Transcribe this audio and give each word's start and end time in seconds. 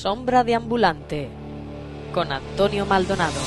Sombra 0.00 0.44
de 0.44 0.54
ambulante 0.54 1.28
con 2.14 2.30
Antonio 2.30 2.86
Maldonado. 2.86 3.40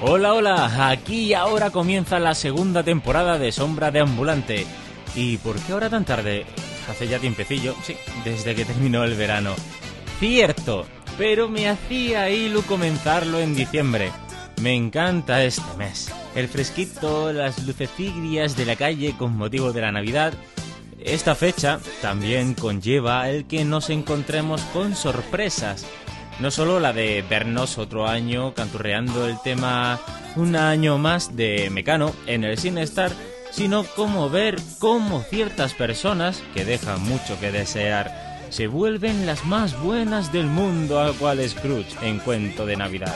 Hola, 0.00 0.32
hola, 0.32 0.88
aquí 0.88 1.24
y 1.24 1.34
ahora 1.34 1.68
comienza 1.68 2.18
la 2.18 2.34
segunda 2.34 2.82
temporada 2.82 3.38
de 3.38 3.52
Sombra 3.52 3.90
de 3.90 4.00
Ambulante. 4.00 4.66
¿Y 5.14 5.36
por 5.36 5.56
qué 5.56 5.74
ahora 5.74 5.90
tan 5.90 6.06
tarde? 6.06 6.46
Hace 6.88 7.06
ya 7.06 7.18
tiempecillo, 7.18 7.74
sí, 7.82 7.96
desde 8.24 8.54
que 8.54 8.64
terminó 8.64 9.04
el 9.04 9.14
verano. 9.14 9.54
Cierto, 10.18 10.86
pero 11.18 11.46
me 11.50 11.68
hacía 11.68 12.30
hilo 12.30 12.62
comenzarlo 12.62 13.40
en 13.40 13.54
diciembre. 13.54 14.10
Me 14.62 14.74
encanta 14.74 15.44
este 15.44 15.76
mes. 15.76 16.10
El 16.34 16.48
fresquito, 16.48 17.30
las 17.30 17.62
lucecigrias 17.66 18.56
de 18.56 18.64
la 18.64 18.76
calle 18.76 19.14
con 19.18 19.36
motivo 19.36 19.74
de 19.74 19.82
la 19.82 19.92
Navidad. 19.92 20.32
Esta 21.00 21.34
fecha 21.34 21.80
también 22.00 22.54
conlleva 22.54 23.28
el 23.28 23.46
que 23.46 23.64
nos 23.64 23.90
encontremos 23.90 24.62
con 24.72 24.94
sorpresas. 24.94 25.86
No 26.40 26.50
solo 26.50 26.80
la 26.80 26.92
de 26.92 27.22
vernos 27.28 27.78
otro 27.78 28.08
año 28.08 28.54
canturreando 28.54 29.28
el 29.28 29.40
tema 29.42 30.00
Un 30.36 30.56
año 30.56 30.98
más 30.98 31.36
de 31.36 31.70
Mecano 31.70 32.12
en 32.26 32.42
el 32.42 32.58
Sinestar, 32.58 33.12
sino 33.52 33.84
como 33.84 34.30
ver 34.30 34.56
cómo 34.80 35.22
ciertas 35.22 35.74
personas 35.74 36.42
que 36.54 36.64
dejan 36.64 37.00
mucho 37.02 37.38
que 37.38 37.52
desear 37.52 38.24
se 38.50 38.66
vuelven 38.66 39.26
las 39.26 39.44
más 39.44 39.80
buenas 39.80 40.32
del 40.32 40.46
mundo 40.46 41.00
a 41.00 41.12
cual 41.12 41.40
Scrooge 41.48 41.96
en 42.02 42.18
cuento 42.18 42.66
de 42.66 42.76
Navidad. 42.76 43.14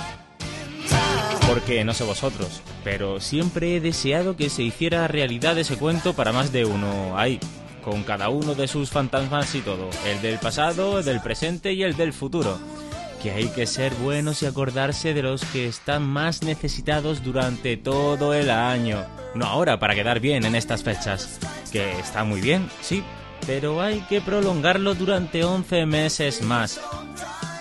Porque 1.46 1.84
no 1.84 1.94
sé 1.94 2.04
vosotros, 2.04 2.60
pero 2.84 3.20
siempre 3.20 3.76
he 3.76 3.80
deseado 3.80 4.36
que 4.36 4.50
se 4.50 4.62
hiciera 4.62 5.08
realidad 5.08 5.56
ese 5.58 5.76
cuento 5.76 6.14
para 6.14 6.32
más 6.32 6.52
de 6.52 6.64
uno. 6.64 7.16
Ahí, 7.16 7.38
con 7.88 8.02
cada 8.02 8.28
uno 8.28 8.54
de 8.54 8.68
sus 8.68 8.90
fantasmas 8.90 9.54
y 9.54 9.60
todo, 9.60 9.88
el 10.06 10.20
del 10.20 10.38
pasado, 10.38 10.98
el 10.98 11.06
del 11.06 11.22
presente 11.22 11.72
y 11.72 11.82
el 11.82 11.96
del 11.96 12.12
futuro. 12.12 12.58
Que 13.22 13.30
hay 13.30 13.48
que 13.48 13.66
ser 13.66 13.94
buenos 13.94 14.42
y 14.42 14.46
acordarse 14.46 15.14
de 15.14 15.22
los 15.22 15.42
que 15.46 15.66
están 15.66 16.02
más 16.06 16.42
necesitados 16.42 17.24
durante 17.24 17.78
todo 17.78 18.34
el 18.34 18.50
año. 18.50 19.06
No 19.34 19.46
ahora 19.46 19.78
para 19.78 19.94
quedar 19.94 20.20
bien 20.20 20.44
en 20.44 20.54
estas 20.54 20.82
fechas. 20.82 21.38
Que 21.72 21.98
está 21.98 22.24
muy 22.24 22.42
bien, 22.42 22.68
sí, 22.82 23.02
pero 23.46 23.80
hay 23.80 24.00
que 24.02 24.20
prolongarlo 24.20 24.94
durante 24.94 25.42
11 25.42 25.86
meses 25.86 26.42
más. 26.42 26.78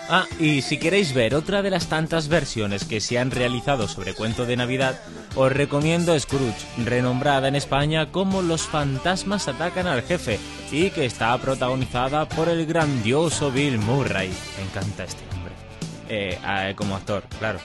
Ah, 0.09 0.25
y 0.39 0.61
si 0.61 0.77
queréis 0.77 1.13
ver 1.13 1.35
otra 1.35 1.61
de 1.61 1.69
las 1.69 1.87
tantas 1.87 2.27
versiones 2.27 2.83
que 2.83 2.99
se 2.99 3.17
han 3.17 3.31
realizado 3.31 3.87
sobre 3.87 4.13
cuento 4.13 4.45
de 4.45 4.57
Navidad, 4.57 4.99
os 5.37 5.51
recomiendo 5.51 6.19
Scrooge, 6.19 6.65
renombrada 6.83 7.47
en 7.47 7.55
España 7.55 8.11
como 8.11 8.41
Los 8.41 8.63
fantasmas 8.63 9.47
atacan 9.47 9.87
al 9.87 10.01
jefe, 10.01 10.39
y 10.71 10.89
que 10.89 11.05
está 11.05 11.37
protagonizada 11.37 12.27
por 12.27 12.49
el 12.49 12.65
grandioso 12.65 13.51
Bill 13.51 13.77
Murray. 13.77 14.33
Me 14.57 14.63
encanta 14.63 15.03
este 15.03 15.23
hombre. 15.33 15.53
Eh, 16.09 16.73
como 16.75 16.95
actor, 16.95 17.23
claro. 17.39 17.59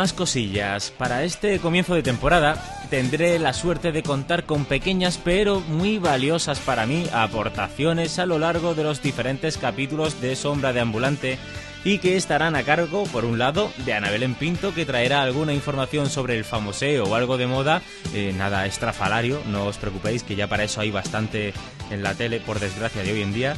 Más 0.00 0.14
cosillas. 0.14 0.94
Para 0.96 1.24
este 1.24 1.58
comienzo 1.58 1.94
de 1.94 2.02
temporada 2.02 2.56
tendré 2.88 3.38
la 3.38 3.52
suerte 3.52 3.92
de 3.92 4.02
contar 4.02 4.44
con 4.44 4.64
pequeñas 4.64 5.20
pero 5.22 5.60
muy 5.60 5.98
valiosas 5.98 6.58
para 6.58 6.86
mí 6.86 7.04
aportaciones 7.12 8.18
a 8.18 8.24
lo 8.24 8.38
largo 8.38 8.74
de 8.74 8.82
los 8.82 9.02
diferentes 9.02 9.58
capítulos 9.58 10.18
de 10.22 10.36
Sombra 10.36 10.72
de 10.72 10.80
Ambulante 10.80 11.38
y 11.84 11.98
que 11.98 12.16
estarán 12.16 12.56
a 12.56 12.62
cargo, 12.62 13.04
por 13.04 13.26
un 13.26 13.38
lado, 13.38 13.70
de 13.84 13.92
Anabel 13.92 14.34
Pinto, 14.36 14.72
que 14.74 14.86
traerá 14.86 15.20
alguna 15.20 15.52
información 15.52 16.08
sobre 16.08 16.38
el 16.38 16.44
famoseo 16.44 17.04
o 17.04 17.14
algo 17.14 17.36
de 17.36 17.46
moda, 17.46 17.82
eh, 18.14 18.34
nada 18.34 18.64
estrafalario, 18.64 19.42
no 19.48 19.66
os 19.66 19.76
preocupéis 19.76 20.22
que 20.22 20.34
ya 20.34 20.46
para 20.46 20.64
eso 20.64 20.80
hay 20.80 20.90
bastante 20.90 21.52
en 21.90 22.02
la 22.02 22.14
tele, 22.14 22.40
por 22.40 22.58
desgracia, 22.58 23.02
de 23.02 23.12
hoy 23.12 23.20
en 23.20 23.34
día. 23.34 23.54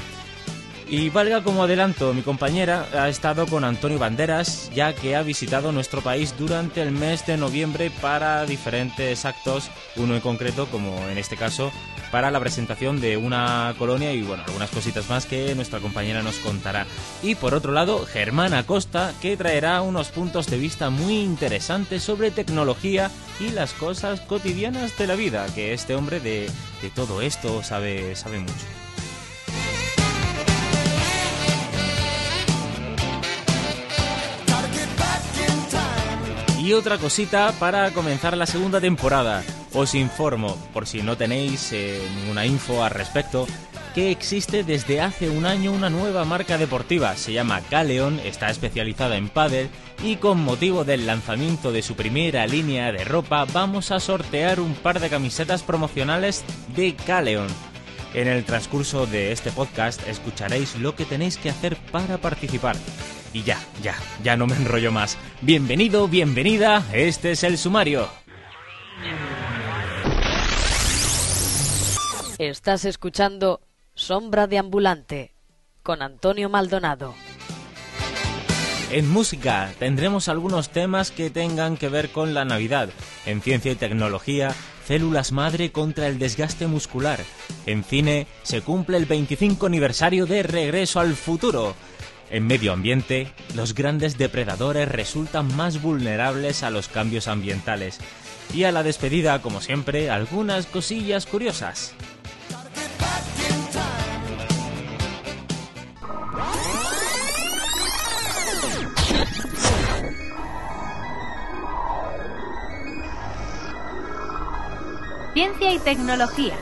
Y 0.93 1.09
valga 1.09 1.43
como 1.43 1.63
adelanto, 1.63 2.13
mi 2.13 2.21
compañera 2.21 2.87
ha 2.93 3.09
estado 3.09 3.47
con 3.47 3.65
Antonio 3.65 3.99
Banderas, 3.99 4.71
ya 4.75 4.95
que 4.95 5.17
ha 5.17 5.23
visitado 5.23 5.73
nuestro 5.73 6.03
país 6.03 6.35
durante 6.37 6.83
el 6.83 6.91
mes 6.91 7.25
de 7.25 7.39
noviembre 7.39 7.91
para 8.03 8.45
diferentes 8.45 9.25
actos, 9.25 9.71
uno 9.97 10.15
en 10.15 10.21
concreto, 10.21 10.67
como 10.67 11.09
en 11.09 11.17
este 11.17 11.39
caso, 11.39 11.73
para 12.11 12.31
la 12.31 12.41
presentación 12.41 13.01
de 13.01 13.17
una 13.17 13.75
colonia 13.79 14.13
y 14.13 14.21
bueno, 14.21 14.43
algunas 14.47 14.69
cositas 14.69 15.09
más 15.09 15.25
que 15.25 15.55
nuestra 15.55 15.81
compañera 15.81 16.23
nos 16.23 16.37
contará. 16.41 16.85
Y 17.23 17.37
por 17.37 17.55
otro 17.55 17.73
lado, 17.73 18.05
Germán 18.05 18.53
Acosta, 18.53 19.15
que 19.23 19.39
traerá 19.39 19.81
unos 19.81 20.11
puntos 20.11 20.47
de 20.49 20.59
vista 20.59 20.91
muy 20.91 21.21
interesantes 21.21 22.03
sobre 22.03 22.31
tecnología 22.31 23.11
y 23.41 23.49
las 23.49 23.73
cosas 23.73 24.21
cotidianas 24.21 24.99
de 24.99 25.07
la 25.07 25.15
vida, 25.15 25.47
que 25.55 25.73
este 25.73 25.95
hombre 25.95 26.21
de, 26.21 26.51
de 26.83 26.91
todo 26.95 27.23
esto 27.23 27.63
sabe, 27.63 28.15
sabe 28.15 28.41
mucho. 28.41 28.82
Y 36.63 36.75
otra 36.75 36.97
cosita 36.97 37.53
para 37.59 37.91
comenzar 37.91 38.37
la 38.37 38.47
segunda 38.47 38.81
temporada. 38.81 39.43
Os 39.75 39.97
informo, 39.97 40.57
por 40.73 40.87
si 40.87 41.03
no 41.03 41.17
tenéis 41.17 41.73
eh, 41.73 42.01
ninguna 42.15 42.47
info 42.47 42.85
al 42.85 42.93
respecto, 42.93 43.49
que 43.97 44.13
existe 44.13 44.63
desde 44.63 45.01
hace 45.01 45.29
un 45.29 45.45
año 45.45 45.73
una 45.73 45.91
nueva 45.91 46.25
marca 46.25 46.59
deportiva. 46.59 47.17
Se 47.17 47.33
llama 47.33 47.63
Caleon, 47.69 48.21
está 48.21 48.49
especializada 48.49 49.17
en 49.17 49.29
pádel 49.29 49.71
y 50.05 50.17
con 50.17 50.41
motivo 50.41 50.85
del 50.85 51.05
lanzamiento 51.05 51.73
de 51.73 51.83
su 51.83 51.97
primera 51.97 52.47
línea 52.47 52.93
de 52.93 53.03
ropa 53.03 53.45
vamos 53.53 53.91
a 53.91 53.99
sortear 53.99 54.61
un 54.61 54.75
par 54.75 55.01
de 55.01 55.11
camisetas 55.11 55.65
promocionales 55.65 56.45
de 56.77 56.95
Caleon. 56.95 57.49
En 58.15 58.29
el 58.29 58.45
transcurso 58.45 59.07
de 59.07 59.33
este 59.33 59.51
podcast 59.51 60.07
escucharéis 60.07 60.77
lo 60.79 60.95
que 60.95 61.07
tenéis 61.07 61.39
que 61.39 61.49
hacer 61.49 61.77
para 61.91 62.19
participar. 62.19 62.77
Y 63.33 63.43
ya, 63.43 63.59
ya, 63.83 63.95
ya 64.23 64.37
no 64.37 64.47
me 64.47 64.55
enrollo 64.55 64.93
más. 64.93 65.17
Bienvenido, 65.41 66.09
bienvenida, 66.09 66.85
este 66.93 67.31
es 67.31 67.43
el 67.43 67.57
sumario. 67.57 68.07
Estás 72.39 72.85
escuchando 72.85 73.63
Sombra 73.95 74.47
de 74.47 74.59
Ambulante 74.59 75.33
con 75.83 76.03
Antonio 76.03 76.51
Maldonado. 76.51 77.15
En 78.91 79.09
música 79.11 79.73
tendremos 79.79 80.29
algunos 80.29 80.69
temas 80.69 81.11
que 81.11 81.31
tengan 81.31 81.79
que 81.79 81.89
ver 81.89 82.11
con 82.11 82.35
la 82.35 82.45
Navidad. 82.45 82.91
En 83.25 83.41
ciencia 83.41 83.73
y 83.73 83.77
tecnología, 83.77 84.55
células 84.87 85.33
madre 85.33 85.73
contra 85.73 86.07
el 86.09 86.19
desgaste 86.19 86.67
muscular. 86.67 87.21
En 87.67 87.85
cine, 87.85 88.27
se 88.43 88.61
cumple 88.61 88.97
el 88.97 89.07
25 89.07 89.67
aniversario 89.67 90.27
de 90.27 90.43
Regreso 90.43 91.01
al 91.01 91.15
Futuro. 91.15 91.75
En 92.31 92.47
medio 92.47 92.73
ambiente, 92.73 93.31
los 93.55 93.75
grandes 93.75 94.17
depredadores 94.17 94.89
resultan 94.89 95.55
más 95.55 95.83
vulnerables 95.83 96.63
a 96.63 96.71
los 96.71 96.89
cambios 96.89 97.29
ambientales. 97.29 97.99
Y 98.55 98.65
a 98.65 98.73
la 98.73 98.83
despedida, 98.83 99.41
como 99.43 99.61
siempre, 99.61 100.11
algunas 100.11 100.67
cosillas 100.67 101.27
curiosas. 101.27 101.95
Y 115.71 115.79
tecnología. 115.79 116.55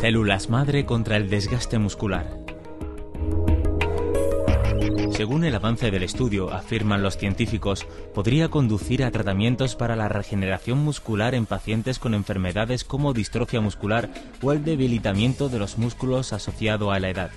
Células 0.00 0.48
madre 0.48 0.86
contra 0.86 1.18
el 1.18 1.28
desgaste 1.28 1.78
muscular. 1.78 2.38
Según 5.12 5.44
el 5.44 5.54
avance 5.54 5.90
del 5.90 6.02
estudio, 6.02 6.50
afirman 6.50 7.02
los 7.02 7.18
científicos, 7.18 7.86
podría 8.14 8.48
conducir 8.48 9.04
a 9.04 9.10
tratamientos 9.10 9.76
para 9.76 9.96
la 9.96 10.08
regeneración 10.08 10.78
muscular 10.78 11.34
en 11.34 11.44
pacientes 11.44 11.98
con 11.98 12.14
enfermedades 12.14 12.84
como 12.84 13.12
distrofia 13.12 13.60
muscular 13.60 14.08
o 14.40 14.52
el 14.52 14.64
debilitamiento 14.64 15.50
de 15.50 15.58
los 15.58 15.76
músculos 15.76 16.32
asociado 16.32 16.90
a 16.90 17.00
la 17.00 17.10
edad. 17.10 17.30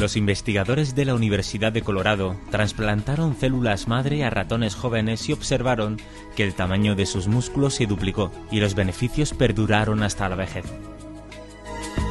Los 0.00 0.16
investigadores 0.16 0.94
de 0.94 1.04
la 1.04 1.14
Universidad 1.14 1.72
de 1.72 1.82
Colorado 1.82 2.34
trasplantaron 2.50 3.36
células 3.36 3.86
madre 3.86 4.24
a 4.24 4.30
ratones 4.30 4.74
jóvenes 4.74 5.28
y 5.28 5.34
observaron 5.34 5.98
que 6.34 6.42
el 6.42 6.54
tamaño 6.54 6.96
de 6.96 7.04
sus 7.04 7.28
músculos 7.28 7.74
se 7.74 7.84
duplicó 7.84 8.32
y 8.50 8.60
los 8.60 8.74
beneficios 8.74 9.34
perduraron 9.34 10.02
hasta 10.02 10.26
la 10.30 10.36
vejez. 10.36 10.64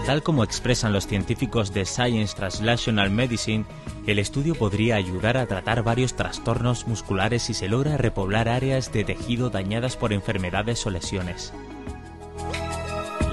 Tal 0.05 0.21
como 0.21 0.43
expresan 0.43 0.93
los 0.93 1.07
científicos 1.07 1.73
de 1.73 1.85
Science 1.85 2.35
Translational 2.35 3.09
Medicine, 3.09 3.65
el 4.05 4.19
estudio 4.19 4.53
podría 4.53 4.95
ayudar 4.95 5.35
a 5.37 5.47
tratar 5.47 5.81
varios 5.81 6.15
trastornos 6.15 6.85
musculares 6.87 7.41
si 7.41 7.55
se 7.55 7.69
logra 7.69 7.97
repoblar 7.97 8.49
áreas 8.49 8.93
de 8.93 9.03
tejido 9.03 9.49
dañadas 9.49 9.97
por 9.97 10.13
enfermedades 10.13 10.85
o 10.85 10.91
lesiones. 10.91 11.53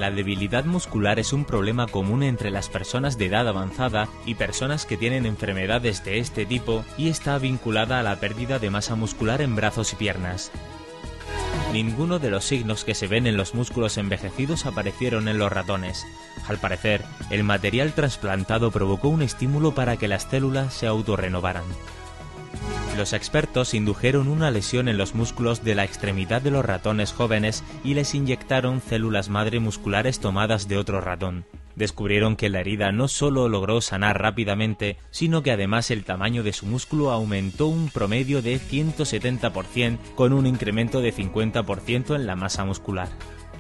La 0.06 0.14
debilidad 0.14 0.64
muscular 0.64 1.19
es 1.19 1.32
un 1.32 1.44
problema 1.44 1.88
común 1.88 2.23
entre 2.23 2.53
las 2.53 2.69
personas 2.69 3.19
de 3.19 3.26
edad 3.26 3.49
avanzada 3.49 4.06
y 4.25 4.37
personas 4.37 4.87
que 4.87 4.97
tienen 4.97 5.26
enfermedades 5.26 6.05
de 6.05 6.20
este 6.20 6.47
tipo 6.47 6.85
y 6.97 7.08
está 7.08 7.38
vinculada 7.38 7.99
a 7.99 8.05
la 8.05 8.20
pérdida 8.20 8.61
de 8.61 8.70
masa 8.70 8.94
muscular 8.94 9.43
en 9.43 9.56
brazos 9.56 9.93
y 9.94 9.97
piernas. 9.97 10.53
Ninguno 11.73 12.20
de 12.20 12.31
los 12.31 12.44
signos 12.44 12.85
que 12.85 12.94
se 12.94 13.08
ven 13.08 13.26
en 13.26 13.37
los 13.37 13.56
músculos 13.56 13.99
envejecidos 13.99 14.64
aparecieron 14.64 15.26
en 15.26 15.38
los 15.38 15.50
ratones. 15.50 16.06
Al 16.47 16.58
parecer, 16.58 17.05
el 17.31 17.43
material 17.43 17.93
trasplantado 17.93 18.70
provocó 18.70 19.08
un 19.08 19.23
estímulo 19.23 19.75
para 19.75 19.97
que 19.97 20.06
las 20.06 20.23
células 20.31 20.73
se 20.73 20.87
autorrenovaran. 20.87 21.64
Los 22.96 23.12
expertos 23.12 23.75
indujeron 23.75 24.26
una 24.26 24.50
lesión 24.50 24.88
en 24.88 24.96
los 24.96 25.14
músculos 25.14 25.62
de 25.62 25.75
la 25.75 25.84
extremidad 25.84 26.40
de 26.40 26.50
los 26.50 26.64
ratones 26.64 27.12
jóvenes 27.12 27.62
y 27.84 27.93
les 27.93 28.14
inyectaron 28.14 28.81
células 28.81 29.28
madre 29.28 29.60
musculares 29.60 30.19
tomadas 30.19 30.66
de 30.66 30.78
otro 30.78 31.02
ratón. 31.02 31.44
Descubrieron 31.75 32.37
que 32.37 32.48
la 32.48 32.60
herida 32.60 32.93
no 32.93 33.06
solo 33.08 33.50
logró 33.50 33.82
sanar 33.82 34.22
rápidamente, 34.22 34.96
sino 35.10 35.43
que 35.43 35.50
además 35.50 35.90
el 35.90 36.04
tamaño 36.04 36.43
de 36.43 36.54
su 36.54 36.64
músculo 36.64 37.10
aumentó 37.10 37.66
un 37.66 37.90
promedio 37.90 38.40
de 38.40 38.58
170% 38.58 39.98
con 40.14 40.32
un 40.32 40.46
incremento 40.46 41.02
de 41.02 41.12
50% 41.12 42.16
en 42.16 42.26
la 42.26 42.34
masa 42.34 42.64
muscular. 42.64 43.10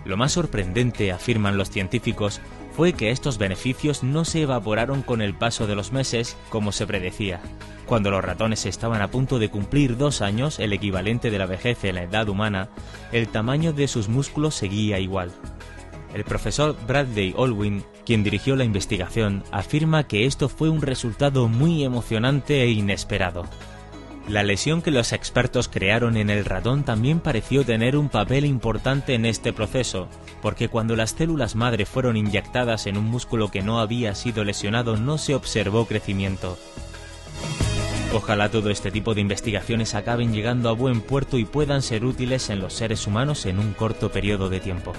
Lo 0.06 0.16
más 0.16 0.32
sorprendente, 0.32 1.12
afirman 1.12 1.58
los 1.58 1.68
científicos, 1.68 2.40
fue 2.76 2.92
que 2.92 3.10
estos 3.10 3.38
beneficios 3.38 4.02
no 4.02 4.26
se 4.26 4.42
evaporaron 4.42 5.00
con 5.00 5.22
el 5.22 5.34
paso 5.34 5.66
de 5.66 5.74
los 5.74 5.92
meses 5.92 6.36
como 6.50 6.72
se 6.72 6.86
predecía. 6.86 7.40
Cuando 7.86 8.10
los 8.10 8.22
ratones 8.22 8.66
estaban 8.66 9.00
a 9.00 9.10
punto 9.10 9.38
de 9.38 9.48
cumplir 9.48 9.96
dos 9.96 10.20
años, 10.20 10.58
el 10.58 10.74
equivalente 10.74 11.30
de 11.30 11.38
la 11.38 11.46
vejez 11.46 11.84
en 11.84 11.94
la 11.94 12.02
edad 12.02 12.28
humana, 12.28 12.68
el 13.12 13.28
tamaño 13.28 13.72
de 13.72 13.88
sus 13.88 14.08
músculos 14.08 14.54
seguía 14.54 14.98
igual. 14.98 15.32
El 16.12 16.24
profesor 16.24 16.76
Bradley 16.86 17.32
Olwin, 17.36 17.82
quien 18.04 18.22
dirigió 18.22 18.56
la 18.56 18.64
investigación, 18.64 19.42
afirma 19.52 20.06
que 20.06 20.26
esto 20.26 20.50
fue 20.50 20.68
un 20.68 20.82
resultado 20.82 21.48
muy 21.48 21.82
emocionante 21.82 22.62
e 22.62 22.70
inesperado. 22.70 23.44
La 24.28 24.42
lesión 24.42 24.82
que 24.82 24.90
los 24.90 25.12
expertos 25.12 25.68
crearon 25.68 26.16
en 26.16 26.30
el 26.30 26.44
ratón 26.44 26.82
también 26.82 27.20
pareció 27.20 27.64
tener 27.64 27.96
un 27.96 28.08
papel 28.08 28.44
importante 28.44 29.14
en 29.14 29.24
este 29.24 29.52
proceso, 29.52 30.08
porque 30.42 30.68
cuando 30.68 30.96
las 30.96 31.10
células 31.10 31.54
madre 31.54 31.86
fueron 31.86 32.16
inyectadas 32.16 32.88
en 32.88 32.96
un 32.96 33.04
músculo 33.04 33.52
que 33.52 33.62
no 33.62 33.78
había 33.78 34.16
sido 34.16 34.42
lesionado 34.42 34.96
no 34.96 35.16
se 35.18 35.36
observó 35.36 35.86
crecimiento. 35.86 36.58
Ojalá 38.12 38.50
todo 38.50 38.70
este 38.70 38.90
tipo 38.90 39.14
de 39.14 39.20
investigaciones 39.20 39.94
acaben 39.94 40.32
llegando 40.32 40.70
a 40.70 40.72
buen 40.72 41.02
puerto 41.02 41.38
y 41.38 41.44
puedan 41.44 41.82
ser 41.82 42.04
útiles 42.04 42.50
en 42.50 42.58
los 42.60 42.72
seres 42.72 43.06
humanos 43.06 43.46
en 43.46 43.60
un 43.60 43.74
corto 43.74 44.10
periodo 44.10 44.48
de 44.48 44.58
tiempo. 44.58 44.92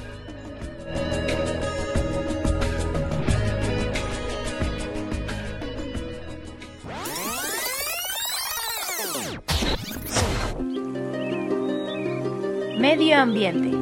Medio 12.87 13.17
ambiente. 13.17 13.77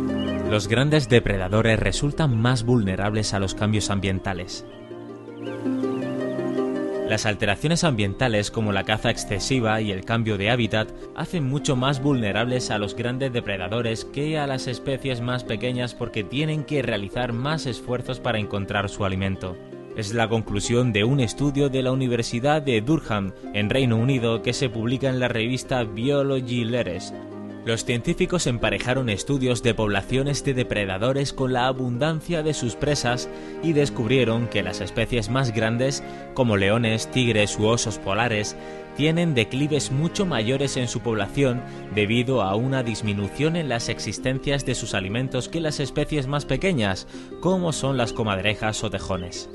Los 0.49 0.67
grandes 0.67 1.07
depredadores 1.07 1.79
resultan 1.79 2.41
más 2.41 2.63
vulnerables 2.63 3.35
a 3.35 3.39
los 3.39 3.53
cambios 3.53 3.91
ambientales. 3.91 4.65
Las 7.07 7.27
alteraciones 7.27 7.83
ambientales 7.83 8.49
como 8.49 8.71
la 8.71 8.83
caza 8.83 9.11
excesiva 9.11 9.79
y 9.79 9.91
el 9.91 10.05
cambio 10.05 10.39
de 10.39 10.49
hábitat 10.49 10.89
hacen 11.15 11.47
mucho 11.47 11.75
más 11.75 12.01
vulnerables 12.01 12.71
a 12.71 12.79
los 12.79 12.95
grandes 12.95 13.31
depredadores 13.31 14.05
que 14.05 14.39
a 14.39 14.47
las 14.47 14.65
especies 14.65 15.21
más 15.21 15.43
pequeñas 15.43 15.93
porque 15.93 16.23
tienen 16.23 16.63
que 16.63 16.81
realizar 16.81 17.31
más 17.31 17.67
esfuerzos 17.67 18.19
para 18.19 18.39
encontrar 18.39 18.89
su 18.89 19.05
alimento. 19.05 19.55
Es 19.95 20.15
la 20.15 20.27
conclusión 20.27 20.93
de 20.93 21.03
un 21.03 21.19
estudio 21.19 21.69
de 21.69 21.83
la 21.83 21.91
Universidad 21.91 22.63
de 22.63 22.81
Durham, 22.81 23.33
en 23.53 23.69
Reino 23.69 23.97
Unido, 23.97 24.41
que 24.41 24.51
se 24.51 24.67
publica 24.67 25.09
en 25.09 25.19
la 25.19 25.27
revista 25.27 25.83
Biology 25.83 26.65
Letters, 26.65 27.13
los 27.65 27.83
científicos 27.83 28.45
emparejaron 28.45 29.09
estudios 29.09 29.63
de 29.63 29.73
poblaciones 29.73 30.43
de 30.45 30.53
depredadores 30.53 31.33
con 31.33 31.51
la 31.51 31.65
abundancia 31.65 32.43
de 32.43 32.53
sus 32.53 32.75
presas 32.75 33.27
y 33.63 33.73
descubrieron 33.73 34.47
que 34.47 34.61
las 34.61 34.81
especies 34.81 35.29
más 35.29 35.51
grandes, 35.51 36.03
como 36.35 36.57
leones, 36.57 37.09
tigres 37.09 37.57
u 37.57 37.65
osos 37.65 37.97
polares, 37.97 38.55
tienen 38.95 39.33
declives 39.33 39.91
mucho 39.91 40.25
mayores 40.25 40.77
en 40.77 40.87
su 40.87 41.01
población 41.01 41.61
debido 41.95 42.43
a 42.43 42.55
una 42.55 42.83
disminución 42.83 43.55
en 43.55 43.67
las 43.67 43.89
existencias 43.89 44.65
de 44.65 44.75
sus 44.75 44.93
alimentos 44.93 45.49
que 45.49 45.59
las 45.59 45.79
especies 45.79 46.27
más 46.27 46.45
pequeñas, 46.45 47.07
como 47.41 47.73
son 47.73 47.97
las 47.97 48.13
comadrejas 48.13 48.83
o 48.83 48.91
tejones. 48.91 49.49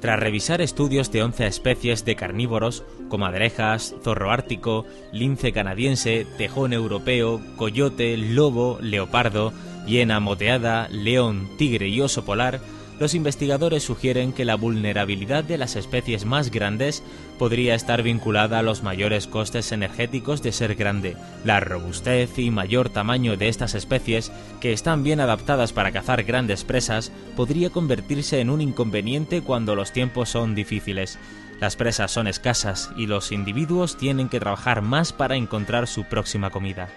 Tras 0.00 0.20
revisar 0.20 0.60
estudios 0.60 1.10
de 1.10 1.22
11 1.24 1.46
especies 1.46 2.04
de 2.04 2.14
carnívoros, 2.14 2.84
comadrejas, 3.08 3.96
zorro 4.02 4.30
ártico, 4.30 4.86
lince 5.12 5.52
canadiense, 5.52 6.24
tejón 6.36 6.72
europeo, 6.72 7.40
coyote, 7.56 8.16
lobo, 8.16 8.78
leopardo, 8.80 9.52
hiena 9.86 10.20
moteada, 10.20 10.88
león, 10.88 11.48
tigre 11.58 11.88
y 11.88 12.00
oso 12.00 12.24
polar, 12.24 12.60
los 12.98 13.14
investigadores 13.14 13.84
sugieren 13.84 14.32
que 14.32 14.44
la 14.44 14.56
vulnerabilidad 14.56 15.44
de 15.44 15.58
las 15.58 15.76
especies 15.76 16.24
más 16.24 16.50
grandes 16.50 17.02
podría 17.38 17.74
estar 17.74 18.02
vinculada 18.02 18.58
a 18.58 18.62
los 18.62 18.82
mayores 18.82 19.26
costes 19.26 19.70
energéticos 19.72 20.42
de 20.42 20.52
ser 20.52 20.74
grande, 20.74 21.16
la 21.44 21.60
robustez 21.60 22.38
y 22.38 22.50
mayor 22.50 22.88
tamaño 22.88 23.36
de 23.36 23.48
estas 23.48 23.74
especies, 23.74 24.32
que 24.60 24.72
están 24.72 25.02
bien 25.02 25.20
adaptadas 25.20 25.72
para 25.72 25.92
cazar 25.92 26.24
grandes 26.24 26.64
presas, 26.64 27.12
podría 27.36 27.70
convertirse 27.70 28.40
en 28.40 28.50
un 28.50 28.60
inconveniente 28.60 29.42
cuando 29.42 29.74
los 29.76 29.92
tiempos 29.92 30.28
son 30.30 30.54
difíciles. 30.54 31.18
Las 31.60 31.76
presas 31.76 32.10
son 32.10 32.28
escasas 32.28 32.90
y 32.96 33.06
los 33.06 33.32
individuos 33.32 33.96
tienen 33.96 34.28
que 34.28 34.38
trabajar 34.38 34.82
más 34.82 35.12
para 35.12 35.36
encontrar 35.36 35.86
su 35.88 36.04
próxima 36.04 36.50
comida. 36.50 36.88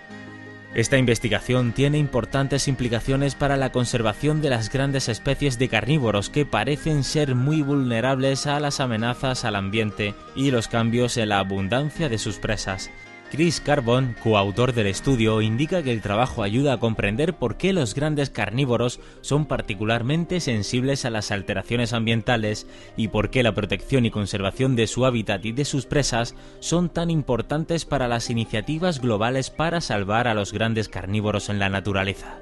Esta 0.73 0.97
investigación 0.97 1.73
tiene 1.73 1.97
importantes 1.97 2.69
implicaciones 2.69 3.35
para 3.35 3.57
la 3.57 3.73
conservación 3.73 4.41
de 4.41 4.49
las 4.49 4.71
grandes 4.71 5.09
especies 5.09 5.59
de 5.59 5.67
carnívoros 5.67 6.29
que 6.29 6.45
parecen 6.45 7.03
ser 7.03 7.35
muy 7.35 7.61
vulnerables 7.61 8.47
a 8.47 8.57
las 8.61 8.79
amenazas 8.79 9.43
al 9.43 9.57
ambiente 9.57 10.15
y 10.33 10.49
los 10.51 10.69
cambios 10.69 11.17
en 11.17 11.29
la 11.29 11.39
abundancia 11.39 12.07
de 12.07 12.17
sus 12.17 12.37
presas. 12.37 12.89
Chris 13.31 13.61
Carbon, 13.61 14.13
coautor 14.21 14.73
del 14.73 14.87
estudio, 14.87 15.39
indica 15.41 15.81
que 15.83 15.93
el 15.93 16.01
trabajo 16.01 16.43
ayuda 16.43 16.73
a 16.73 16.79
comprender 16.81 17.33
por 17.33 17.55
qué 17.55 17.71
los 17.71 17.95
grandes 17.95 18.29
carnívoros 18.29 18.99
son 19.21 19.45
particularmente 19.45 20.41
sensibles 20.41 21.05
a 21.05 21.09
las 21.11 21.31
alteraciones 21.31 21.93
ambientales 21.93 22.67
y 22.97 23.07
por 23.07 23.29
qué 23.29 23.41
la 23.41 23.55
protección 23.55 24.05
y 24.05 24.11
conservación 24.11 24.75
de 24.75 24.85
su 24.85 25.05
hábitat 25.05 25.45
y 25.45 25.53
de 25.53 25.63
sus 25.63 25.85
presas 25.85 26.35
son 26.59 26.89
tan 26.89 27.09
importantes 27.09 27.85
para 27.85 28.09
las 28.09 28.29
iniciativas 28.29 28.99
globales 28.99 29.49
para 29.49 29.79
salvar 29.79 30.27
a 30.27 30.33
los 30.33 30.51
grandes 30.51 30.89
carnívoros 30.89 31.47
en 31.47 31.59
la 31.59 31.69
naturaleza. 31.69 32.37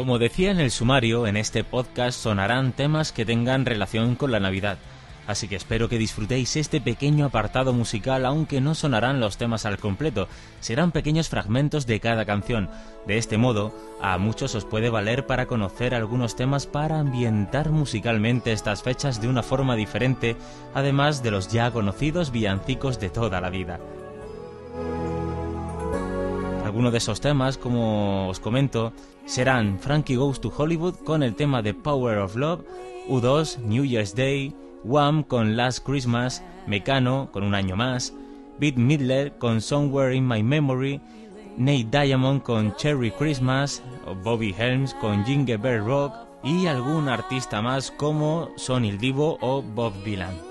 Como 0.00 0.18
decía 0.18 0.50
en 0.50 0.60
el 0.60 0.70
sumario, 0.70 1.26
en 1.26 1.36
este 1.36 1.62
podcast 1.62 2.18
sonarán 2.18 2.72
temas 2.72 3.12
que 3.12 3.26
tengan 3.26 3.66
relación 3.66 4.14
con 4.14 4.32
la 4.32 4.40
Navidad, 4.40 4.78
así 5.26 5.46
que 5.46 5.56
espero 5.56 5.90
que 5.90 5.98
disfrutéis 5.98 6.56
este 6.56 6.80
pequeño 6.80 7.26
apartado 7.26 7.74
musical, 7.74 8.24
aunque 8.24 8.62
no 8.62 8.74
sonarán 8.74 9.20
los 9.20 9.36
temas 9.36 9.66
al 9.66 9.76
completo, 9.76 10.26
serán 10.60 10.90
pequeños 10.90 11.28
fragmentos 11.28 11.86
de 11.86 12.00
cada 12.00 12.24
canción. 12.24 12.70
De 13.06 13.18
este 13.18 13.36
modo, 13.36 13.74
a 14.00 14.16
muchos 14.16 14.54
os 14.54 14.64
puede 14.64 14.88
valer 14.88 15.26
para 15.26 15.44
conocer 15.44 15.94
algunos 15.94 16.34
temas 16.34 16.66
para 16.66 16.98
ambientar 16.98 17.68
musicalmente 17.68 18.52
estas 18.52 18.82
fechas 18.82 19.20
de 19.20 19.28
una 19.28 19.42
forma 19.42 19.76
diferente, 19.76 20.34
además 20.72 21.22
de 21.22 21.30
los 21.30 21.52
ya 21.52 21.70
conocidos 21.72 22.32
villancicos 22.32 22.98
de 23.00 23.10
toda 23.10 23.42
la 23.42 23.50
vida. 23.50 23.78
Algunos 26.80 26.92
de 26.92 26.98
esos 26.98 27.20
temas, 27.20 27.58
como 27.58 28.30
os 28.30 28.40
comento, 28.40 28.94
serán 29.26 29.78
Frankie 29.80 30.16
Goes 30.16 30.40
to 30.40 30.50
Hollywood 30.56 30.94
con 31.04 31.22
el 31.22 31.34
tema 31.34 31.60
de 31.60 31.74
Power 31.74 32.16
of 32.16 32.36
Love, 32.36 32.62
U2 33.06 33.58
New 33.58 33.84
Year's 33.84 34.14
Day, 34.14 34.54
Wham 34.82 35.22
con 35.22 35.58
Last 35.58 35.84
Christmas, 35.84 36.42
Mecano 36.66 37.28
con 37.32 37.42
Un 37.42 37.54
Año 37.54 37.76
Más, 37.76 38.14
Beat 38.58 38.76
Midler 38.76 39.36
con 39.36 39.60
Somewhere 39.60 40.16
in 40.16 40.26
My 40.26 40.42
Memory, 40.42 41.02
Nate 41.58 41.88
Diamond 41.90 42.42
con 42.44 42.74
Cherry 42.76 43.10
Christmas, 43.10 43.82
Bobby 44.24 44.54
Helms 44.56 44.94
con 45.02 45.22
Jingle 45.26 45.58
Bell 45.58 45.84
Rock 45.84 46.14
y 46.42 46.66
algún 46.66 47.10
artista 47.10 47.60
más 47.60 47.90
como 47.90 48.48
Sonny 48.56 48.92
Divo 48.92 49.36
o 49.42 49.60
Bob 49.60 49.92
Dylan. 50.02 50.49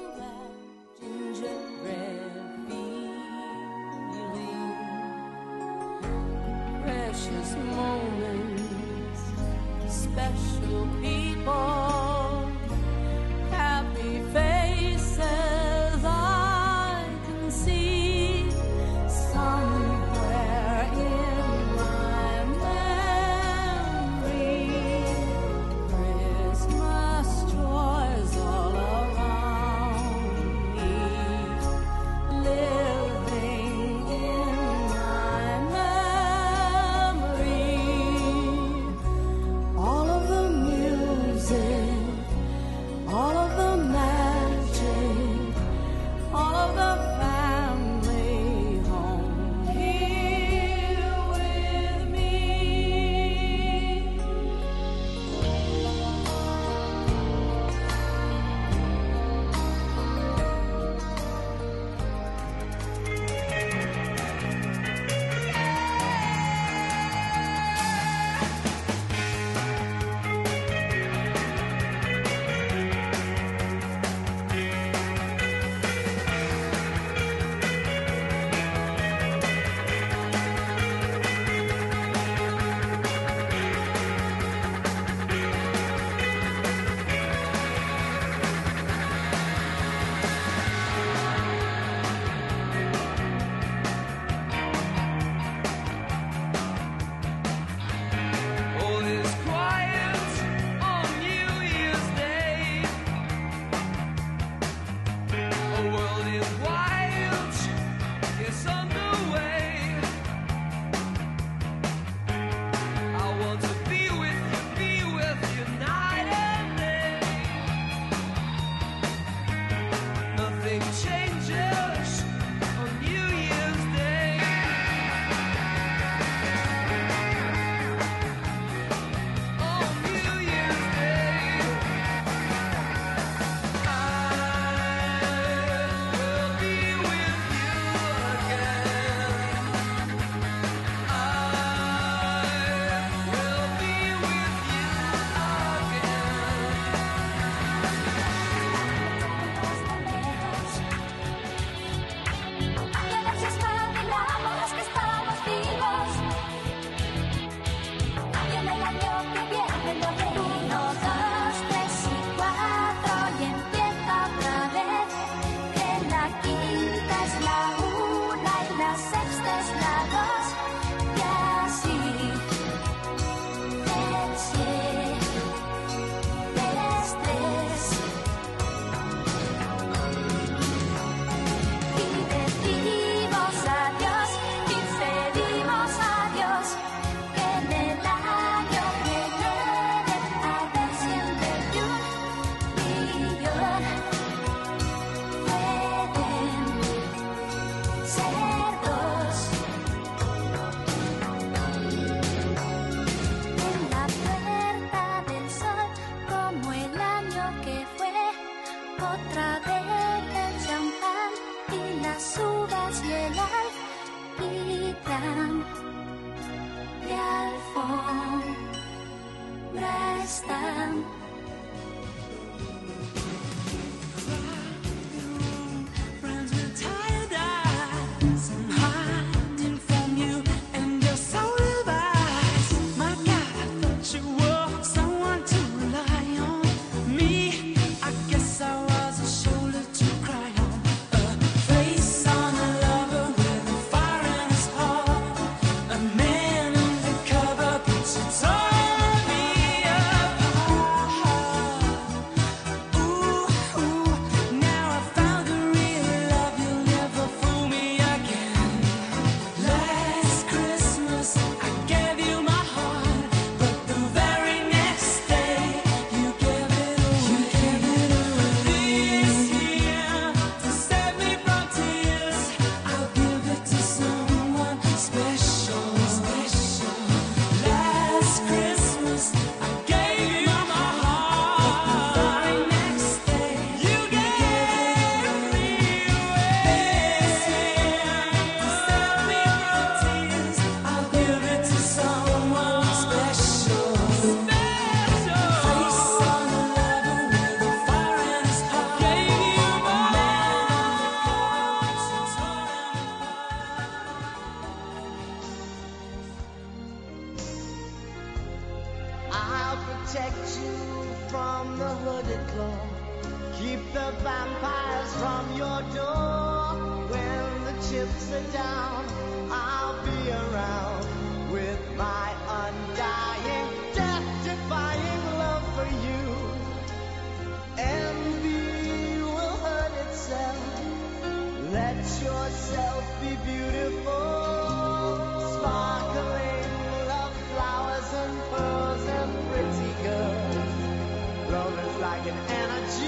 like 342.09 342.25
an 342.25 342.37
energy 342.49 343.05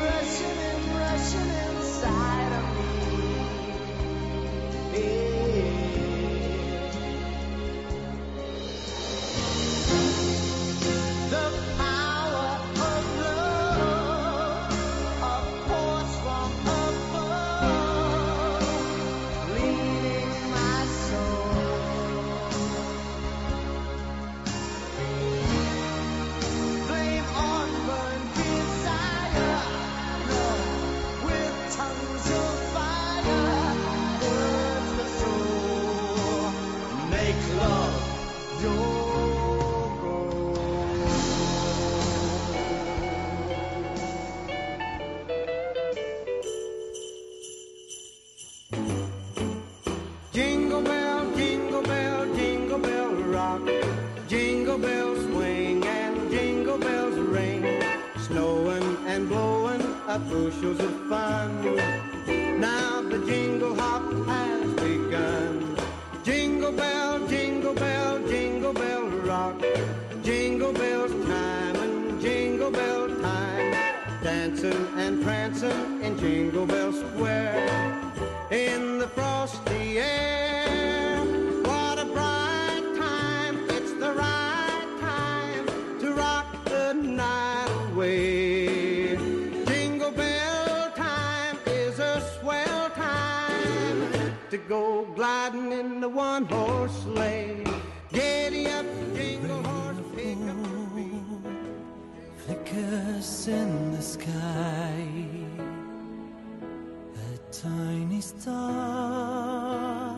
rushing 0.00 0.58
and 0.70 0.84
rushing 0.94 1.50
inside. 1.66 2.47
horse 96.50 97.02
sleigh. 97.02 97.64
Giddy 98.12 98.66
up, 98.68 98.86
jingle 99.14 99.62
horse, 99.62 99.98
pick 100.14 100.36
up 100.36 100.56
your 100.70 100.86
feet. 100.94 101.22
Flickers 102.36 103.48
in 103.48 103.92
the 103.92 104.02
sky, 104.02 105.06
a 107.14 107.38
tiny 107.52 108.20
star 108.20 110.16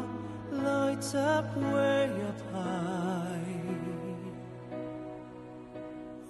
lights 0.53 1.15
up 1.15 1.57
way 1.57 2.11
up 2.29 2.41
high. 2.53 3.39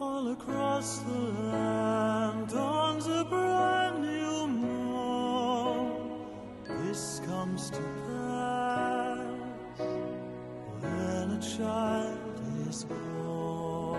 All 0.01 0.33
across 0.33 0.99
the 1.01 1.19
land 1.53 2.49
dawns 2.49 3.07
a 3.07 3.25
brand 3.25 4.03
new 4.03 4.47
morn. 4.47 5.93
This 6.85 7.21
comes 7.27 7.71
to 7.71 7.79
pass. 7.79 8.10
child 11.41 12.19
is 12.69 12.85
born. 12.85 13.97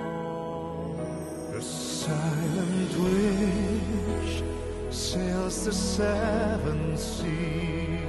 The 1.52 1.62
silent 1.62 2.98
wish 3.00 4.44
sails 4.92 5.66
the 5.66 5.74
seven 5.74 6.96
seas. 6.98 8.00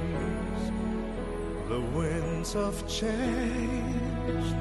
The 1.67 1.81
winds 1.95 2.55
of 2.55 2.87
change 2.87 4.53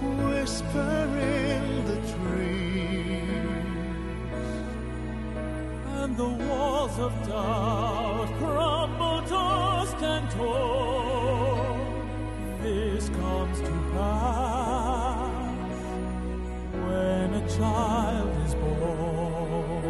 whisper 0.00 1.08
in 1.18 1.84
the 1.86 1.96
trees. 2.12 3.30
And 6.00 6.16
the 6.16 6.28
walls 6.28 6.98
of 6.98 7.12
doubt 7.26 8.28
crumble 8.38 9.22
dust, 9.28 10.02
and 10.02 10.30
torn 10.30 11.09
this 12.62 13.08
comes 13.08 13.60
to 13.60 13.70
pass 13.92 15.30
when 16.72 17.34
a 17.34 17.48
child 17.48 18.46
is 18.46 18.54
born. 18.54 19.80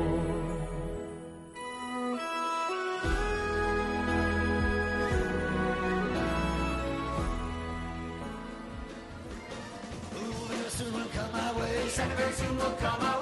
Ooh, 10.17 10.49
the 10.49 10.71
sun 10.71 10.93
will 10.93 11.09
come 11.09 11.33
my 11.33 11.53
way, 11.59 11.89
Santa 11.89 12.15
Fe 12.17 12.33
soon 12.33 12.57
will 12.57 12.71
come 12.73 13.03
my 13.03 13.19
way. 13.19 13.20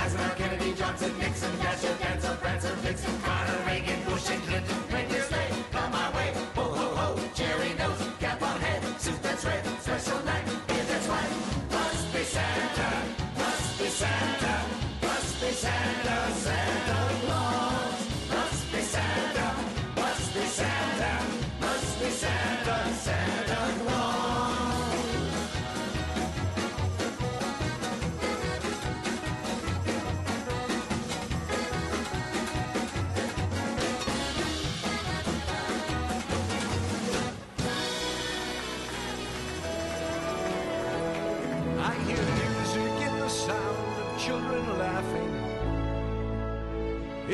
Eisenhower, 0.00 0.34
Kennedy, 0.36 0.72
Johnson, 0.74 1.12
Nixon, 1.18 1.52
Dasher, 1.58 1.94
Dancer, 2.00 2.34
Prancer, 2.40 2.74
Vixen, 2.84 3.20
Connor, 3.20 3.58
Reagan, 3.66 4.00
Bush, 4.04 4.30
and 4.30 4.42
Clinton. 4.44 4.78
Reindeer 4.92 5.22
sleigh, 5.22 5.50
come 5.72 5.92
our 5.92 6.12
way. 6.16 6.32
Ho, 6.56 6.62
ho, 6.62 6.86
ho, 7.00 7.20
cherry 7.34 7.74
nose, 7.74 8.02
cap 8.18 8.40
on 8.42 8.60
head, 8.60 8.82
suit 9.00 9.22
that's 9.22 9.44
red, 9.44 9.64
special 9.80 10.20
night, 10.24 10.46
if 10.46 10.88
that's 10.88 11.06
right. 11.06 11.32
Must 11.70 12.12
be 12.14 12.22
Santa, 12.24 12.90
must 13.36 13.78
be 13.78 13.88
Santa, 14.00 14.54
must 15.02 15.40
be 15.40 15.50
Santa, 15.52 16.16
Santa 16.32 16.98
Claus. 17.26 17.79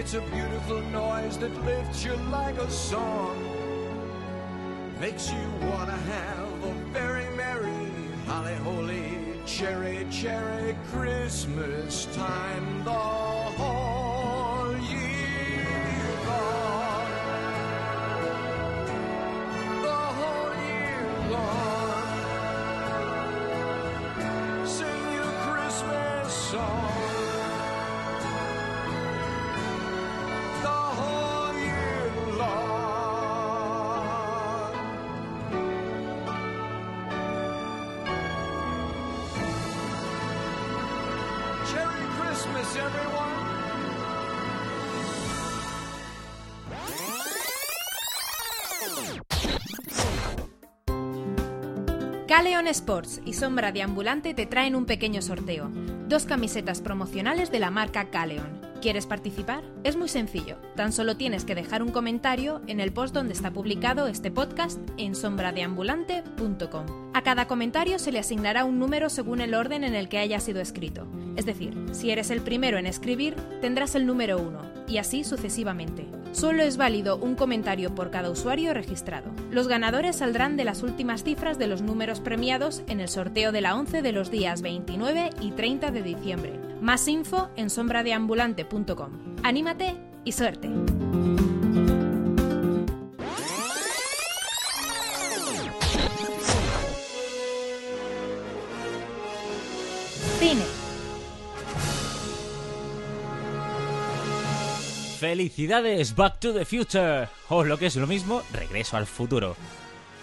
It's 0.07 0.15
a 0.15 0.21
beautiful 0.21 0.81
noise 0.93 1.37
that 1.39 1.53
lifts 1.65 2.05
you 2.05 2.15
like 2.31 2.57
a 2.59 2.71
song. 2.71 3.37
Makes 5.01 5.33
you 5.33 5.67
want 5.67 5.91
to 5.91 5.97
have 5.97 6.65
a 6.65 6.73
very 6.93 7.29
merry, 7.31 7.91
holly 8.25 8.55
holy, 8.55 9.41
cherry 9.47 10.07
cherry 10.09 10.77
Christmas 10.93 12.07
time 12.15 12.85
the 12.85 13.16
Christmas, 42.67 42.77
everyone. 42.77 43.27
Caleon 52.27 52.67
Sports 52.67 53.23
y 53.25 53.35
Sombra 53.35 53.73
de 53.73 53.83
Ambulante 53.83 54.35
te 54.35 54.47
traen 54.47 54.75
un 54.75 54.85
pequeño 54.85 55.23
sorteo. 55.23 55.71
Dos 56.09 56.27
camisetas 56.27 56.81
promocionales 56.81 57.51
de 57.51 57.61
la 57.61 57.71
marca 57.71 58.11
Caleon. 58.11 58.61
¿Quieres 58.83 59.07
participar? 59.07 59.65
Es 59.85 59.97
muy 59.97 60.09
sencillo. 60.09 60.59
Tan 60.75 60.93
solo 60.93 61.17
tienes 61.17 61.45
que 61.45 61.55
dejar 61.55 61.83
un 61.83 61.91
comentario 61.91 62.61
en 62.67 62.81
el 62.81 62.93
post 62.93 63.15
donde 63.15 63.33
está 63.33 63.53
publicado 63.53 64.07
este 64.07 64.31
podcast 64.31 64.79
en 64.99 65.15
sombradeambulante.com. 65.15 67.11
A 67.15 67.23
cada 67.23 67.47
comentario 67.47 67.99
se 67.99 68.13
le 68.13 68.19
asignará 68.19 68.65
un 68.65 68.79
número 68.79 69.09
según 69.09 69.41
el 69.41 69.55
orden 69.55 69.83
en 69.83 69.95
el 69.95 70.09
que 70.09 70.19
haya 70.19 70.39
sido 70.41 70.61
escrito. 70.61 71.07
Es 71.37 71.47
decir, 71.47 71.77
si 71.93 72.11
eres 72.11 72.31
el 72.31 72.41
primero 72.41 72.79
en 72.79 72.87
escribir, 72.87 73.37
tendrás 73.61 73.95
el 73.95 74.07
número 74.07 74.39
1, 74.39 74.59
y 74.89 74.99
así 74.99 75.25
sucesivamente. 75.25 76.07
Solo 76.33 76.63
es 76.63 76.77
válido 76.77 77.17
un 77.17 77.35
comentario 77.35 77.95
por 77.95 78.11
cada 78.11 78.31
usuario 78.31 78.75
registrado. 78.75 79.31
Los 79.51 79.69
ganadores 79.69 80.17
saldrán 80.17 80.57
de 80.57 80.65
las 80.65 80.83
últimas 80.83 81.25
cifras 81.25 81.59
de 81.59 81.67
los 81.67 81.83
números 81.83 82.21
premiados 82.21 82.83
en 82.89 83.01
el 83.01 83.09
sorteo 83.09 83.53
de 83.53 83.61
la 83.61 83.75
11 83.75 84.03
de 84.03 84.13
los 84.13 84.31
días 84.31 84.61
29 84.63 85.31
y 85.41 85.53
30 85.53 85.91
de 85.91 86.03
diciembre. 86.03 86.61
Más 86.81 87.09
info 87.09 87.49
en 87.57 87.71
sombradeambulante.com. 87.71 89.37
Anímate 89.43 89.97
y 90.25 90.33
suerte. 90.33 90.69
¡Felicidades! 105.37 106.17
Back 106.17 106.41
to 106.41 106.55
the 106.55 106.65
Future. 106.65 107.29
O 107.51 107.63
lo 107.63 107.77
que 107.77 107.85
es 107.85 107.97
lo 107.97 108.07
mismo, 108.07 108.41
Regreso 108.55 108.97
al 108.97 109.05
futuro. 109.05 109.55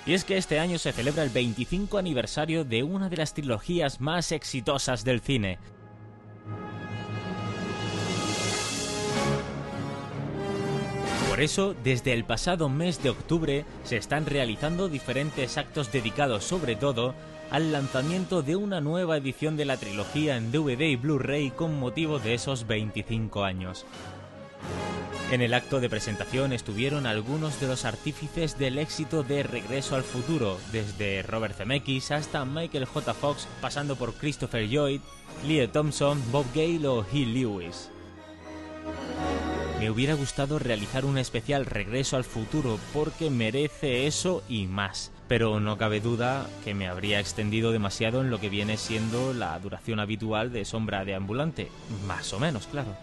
Y 0.08 0.16
es 0.16 0.24
que 0.24 0.38
este 0.38 0.60
año 0.60 0.80
se 0.80 0.92
celebra 0.92 1.22
el 1.22 1.30
25 1.30 2.00
aniversario 2.00 2.66
de 2.66 2.82
una 2.82 3.10
de 3.10 3.18
las 3.18 3.36
trilogías 3.36 4.02
más 4.02 4.32
exitosas 4.32 5.04
del 5.04 5.22
cine. 5.22 5.60
Por 11.30 11.42
eso, 11.42 11.76
desde 11.84 12.14
el 12.14 12.26
pasado 12.26 12.68
mes 12.68 13.04
de 13.04 13.12
octubre 13.12 13.66
se 13.84 13.98
están 13.98 14.26
realizando 14.26 14.90
diferentes 14.90 15.60
actos 15.60 15.92
dedicados 15.92 16.44
sobre 16.44 16.76
todo 16.76 17.14
al 17.52 17.72
lanzamiento 17.72 18.42
de 18.42 18.56
una 18.56 18.82
nueva 18.82 19.18
edición 19.18 19.58
de 19.58 19.66
la 19.66 19.78
trilogía 19.78 20.38
en 20.38 20.52
DVD 20.52 20.82
y 20.88 20.96
Blu-ray 20.96 21.52
con 21.52 21.80
motivo 21.80 22.18
de 22.18 22.34
esos 22.34 22.66
25 22.66 23.44
años. 23.44 23.86
En 25.34 25.42
el 25.42 25.56
acto 25.56 25.80
de 25.80 25.90
presentación 25.90 26.54
estuvieron 26.54 27.08
algunos 27.08 27.60
de 27.60 27.66
los 27.66 27.86
artífices 27.86 28.60
del 28.60 28.78
éxito 28.78 29.24
de 29.24 29.42
Regreso 29.42 29.96
al 29.96 30.04
Futuro, 30.04 30.60
desde 30.72 31.24
Robert 31.24 31.58
Zemeckis 31.58 32.12
hasta 32.12 32.46
Michael 32.46 32.86
J. 32.86 33.16
Fox, 33.16 33.48
pasando 33.60 33.96
por 33.96 34.14
Christopher 34.14 34.68
Lloyd, 34.68 35.02
Leo 35.48 35.68
Thompson, 35.72 36.22
Bob 36.32 36.46
Gale 36.54 36.88
o 36.88 37.04
Hill 37.12 37.34
Lewis. 37.34 37.90
Me 39.80 39.90
hubiera 39.90 40.14
gustado 40.14 40.60
realizar 40.60 41.04
un 41.04 41.18
especial 41.18 41.66
Regreso 41.66 42.16
al 42.16 42.26
Futuro 42.26 42.78
porque 42.94 43.32
merece 43.32 44.06
eso 44.06 44.44
y 44.48 44.68
más, 44.68 45.12
pero 45.28 45.60
no 45.60 45.80
cabe 45.80 46.00
duda 46.00 46.48
que 46.64 46.76
me 46.76 46.88
habría 46.88 47.20
extendido 47.20 47.72
demasiado 47.72 48.22
en 48.22 48.30
lo 48.30 48.40
que 48.40 48.50
viene 48.50 48.78
siendo 48.78 49.34
la 49.34 49.58
duración 49.58 50.00
habitual 50.00 50.54
de 50.54 50.64
Sombra 50.64 51.06
de 51.06 51.16
Ambulante, 51.16 51.72
más 52.06 52.34
o 52.34 52.40
menos, 52.40 52.68
claro. 52.68 52.96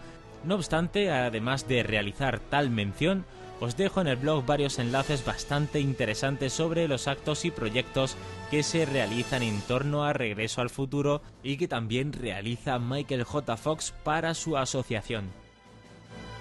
No 0.43 0.55
obstante, 0.55 1.11
además 1.11 1.67
de 1.67 1.83
realizar 1.83 2.39
tal 2.39 2.69
mención, 2.69 3.25
os 3.59 3.77
dejo 3.77 4.01
en 4.01 4.07
el 4.07 4.15
blog 4.15 4.43
varios 4.43 4.79
enlaces 4.79 5.23
bastante 5.23 5.79
interesantes 5.79 6.51
sobre 6.51 6.87
los 6.87 7.07
actos 7.07 7.45
y 7.45 7.51
proyectos 7.51 8.17
que 8.49 8.63
se 8.63 8.87
realizan 8.87 9.43
en 9.43 9.61
torno 9.61 10.03
a 10.03 10.13
Regreso 10.13 10.61
al 10.61 10.71
Futuro 10.71 11.21
y 11.43 11.57
que 11.57 11.67
también 11.67 12.11
realiza 12.11 12.79
Michael 12.79 13.23
J. 13.23 13.57
Fox 13.57 13.93
para 14.03 14.33
su 14.33 14.57
asociación. 14.57 15.25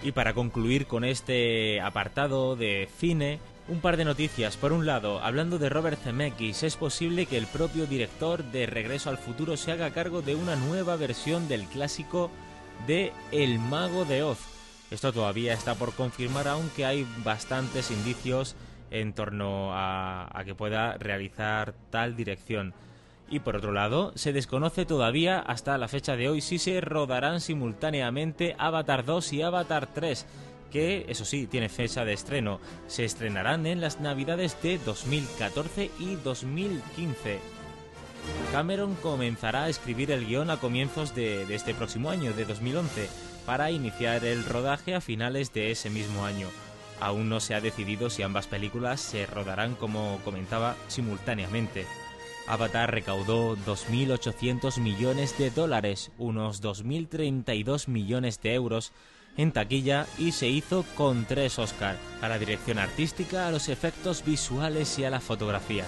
Y 0.02 0.12
para 0.12 0.32
concluir 0.32 0.86
con 0.86 1.04
este 1.04 1.78
apartado 1.82 2.56
de 2.56 2.88
cine, 2.96 3.38
un 3.68 3.80
par 3.80 3.98
de 3.98 4.06
noticias. 4.06 4.56
Por 4.56 4.72
un 4.72 4.86
lado, 4.86 5.20
hablando 5.22 5.58
de 5.58 5.68
Robert 5.68 6.00
Zemeckis, 6.02 6.62
es 6.62 6.76
posible 6.76 7.26
que 7.26 7.36
el 7.36 7.46
propio 7.46 7.86
director 7.86 8.42
de 8.44 8.64
Regreso 8.64 9.10
al 9.10 9.18
Futuro 9.18 9.58
se 9.58 9.72
haga 9.72 9.90
cargo 9.90 10.22
de 10.22 10.36
una 10.36 10.56
nueva 10.56 10.96
versión 10.96 11.48
del 11.48 11.66
clásico 11.66 12.30
de 12.86 13.12
El 13.32 13.58
Mago 13.58 14.04
de 14.04 14.22
Oz. 14.22 14.38
Esto 14.90 15.12
todavía 15.12 15.52
está 15.52 15.74
por 15.76 15.92
confirmar, 15.94 16.48
aunque 16.48 16.84
hay 16.84 17.06
bastantes 17.24 17.90
indicios 17.90 18.56
en 18.90 19.12
torno 19.12 19.70
a, 19.72 20.42
que 20.44 20.54
pueda 20.54 20.94
realizar 20.98 21.74
tal 21.90 22.16
dirección. 22.16 22.74
Y 23.28 23.38
por 23.38 23.56
otro 23.56 23.72
lado, 23.72 24.12
se 24.16 24.32
desconoce 24.32 24.84
todavía 24.84 25.38
hasta 25.38 25.78
la 25.78 25.86
fecha 25.86 26.16
de 26.16 26.28
hoy 26.28 26.40
si 26.40 26.58
se 26.58 26.80
rodarán 26.80 27.40
simultáneamente 27.40 28.56
Avatar 28.58 29.04
2 29.04 29.32
y 29.34 29.42
Avatar 29.42 29.86
3, 29.94 30.26
que 30.72 31.06
eso 31.08 31.24
sí, 31.24 31.46
tiene 31.46 31.68
fecha 31.68 32.04
de 32.04 32.12
estreno. 32.12 32.60
Se 32.88 33.04
estrenarán 33.04 33.66
en 33.66 33.80
las 33.80 34.00
navidades 34.00 34.60
de 34.62 34.78
2014 34.78 35.90
y 36.00 36.16
2015. 36.16 37.59
Cameron 38.52 38.96
comenzará 38.96 39.64
a 39.64 39.68
escribir 39.68 40.10
el 40.10 40.26
guion 40.26 40.50
a 40.50 40.58
comienzos 40.58 41.14
de, 41.14 41.54
este 41.54 41.72
próximo 41.72 42.10
año, 42.10 42.32
de 42.32 42.44
2011, 42.44 43.08
para 43.46 43.70
iniciar 43.70 44.24
el 44.24 44.44
rodaje 44.44 44.94
a 44.94 45.00
finales 45.00 45.52
de 45.52 45.70
ese 45.70 45.88
mismo 45.88 46.24
año. 46.24 46.48
Aún 47.00 47.28
no 47.28 47.40
se 47.40 47.54
ha 47.54 47.60
decidido 47.60 48.10
si 48.10 48.22
ambas 48.22 48.46
películas 48.46 49.00
se 49.00 49.26
rodarán, 49.26 49.74
como 49.74 50.18
comentaba, 50.24 50.76
simultáneamente. 50.88 51.86
Avatar 52.46 52.90
recaudó 52.90 53.56
2.800 53.56 54.80
millones 54.80 55.38
de 55.38 55.50
dólares, 55.50 56.10
unos 56.18 56.60
2.032 56.60 57.86
millones 57.86 58.40
de 58.42 58.54
euros, 58.54 58.92
en 59.36 59.52
taquilla 59.52 60.06
y 60.18 60.32
se 60.32 60.48
hizo 60.48 60.84
con 60.96 61.24
tres 61.24 61.58
Oscar, 61.58 61.96
a 62.20 62.28
la 62.28 62.38
dirección 62.38 62.78
artística, 62.78 63.46
a 63.46 63.52
los 63.52 63.68
efectos 63.68 64.24
visuales 64.24 64.98
y 64.98 65.04
a 65.04 65.10
la 65.10 65.20
fotografía. 65.20 65.84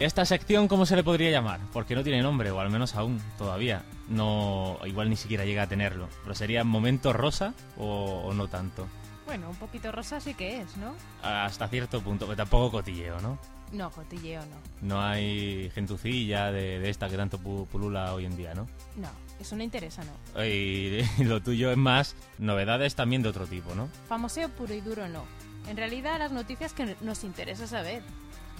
Esta 0.00 0.24
sección, 0.24 0.68
¿cómo 0.68 0.86
se 0.86 0.94
le 0.94 1.02
podría 1.02 1.30
llamar? 1.30 1.58
Porque 1.72 1.96
no 1.96 2.04
tiene 2.04 2.22
nombre, 2.22 2.52
o 2.52 2.60
al 2.60 2.70
menos 2.70 2.94
aún, 2.94 3.20
todavía. 3.36 3.82
No, 4.08 4.78
igual 4.86 5.10
ni 5.10 5.16
siquiera 5.16 5.44
llega 5.44 5.62
a 5.64 5.66
tenerlo. 5.66 6.08
Pero 6.22 6.34
sería 6.36 6.62
momento 6.62 7.12
rosa 7.12 7.52
o, 7.76 8.22
o 8.26 8.32
no 8.32 8.46
tanto. 8.46 8.86
Bueno, 9.26 9.50
un 9.50 9.56
poquito 9.56 9.90
rosa 9.90 10.20
sí 10.20 10.34
que 10.34 10.60
es, 10.60 10.76
¿no? 10.76 10.94
Hasta 11.22 11.66
cierto 11.68 12.00
punto, 12.00 12.26
pero 12.26 12.36
tampoco 12.36 12.70
cotilleo, 12.70 13.20
¿no? 13.20 13.38
No, 13.72 13.90
cotilleo 13.90 14.40
no. 14.46 14.56
No 14.88 15.02
hay 15.02 15.68
gentucilla 15.74 16.52
de, 16.52 16.78
de 16.78 16.88
esta 16.90 17.08
que 17.08 17.16
tanto 17.16 17.38
pu- 17.38 17.66
pulula 17.66 18.14
hoy 18.14 18.24
en 18.24 18.36
día, 18.36 18.54
¿no? 18.54 18.66
No, 18.96 19.08
eso 19.40 19.56
no 19.56 19.64
interesa, 19.64 20.02
no. 20.04 20.44
Y 20.44 21.02
lo 21.24 21.42
tuyo 21.42 21.72
es 21.72 21.76
más 21.76 22.14
novedades 22.38 22.94
también 22.94 23.22
de 23.22 23.30
otro 23.30 23.46
tipo, 23.46 23.74
¿no? 23.74 23.88
Famoseo 24.08 24.48
puro 24.50 24.72
y 24.72 24.80
duro 24.80 25.08
no. 25.08 25.24
En 25.68 25.76
realidad 25.76 26.18
las 26.20 26.30
noticias 26.32 26.72
que 26.72 26.96
nos 27.02 27.24
interesa 27.24 27.66
saber. 27.66 28.02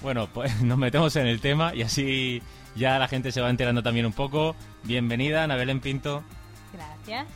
Bueno, 0.02 0.28
pues 0.32 0.60
nos 0.62 0.78
metemos 0.78 1.16
en 1.16 1.26
el 1.26 1.40
tema 1.40 1.74
y 1.74 1.82
así 1.82 2.42
ya 2.76 2.98
la 2.98 3.08
gente 3.08 3.32
se 3.32 3.40
va 3.40 3.50
enterando 3.50 3.82
también 3.82 4.06
un 4.06 4.12
poco. 4.12 4.54
Bienvenida, 4.84 5.44
Ana 5.44 5.56
Belén 5.56 5.80
Pinto. 5.80 6.22
Gracias. 6.72 7.26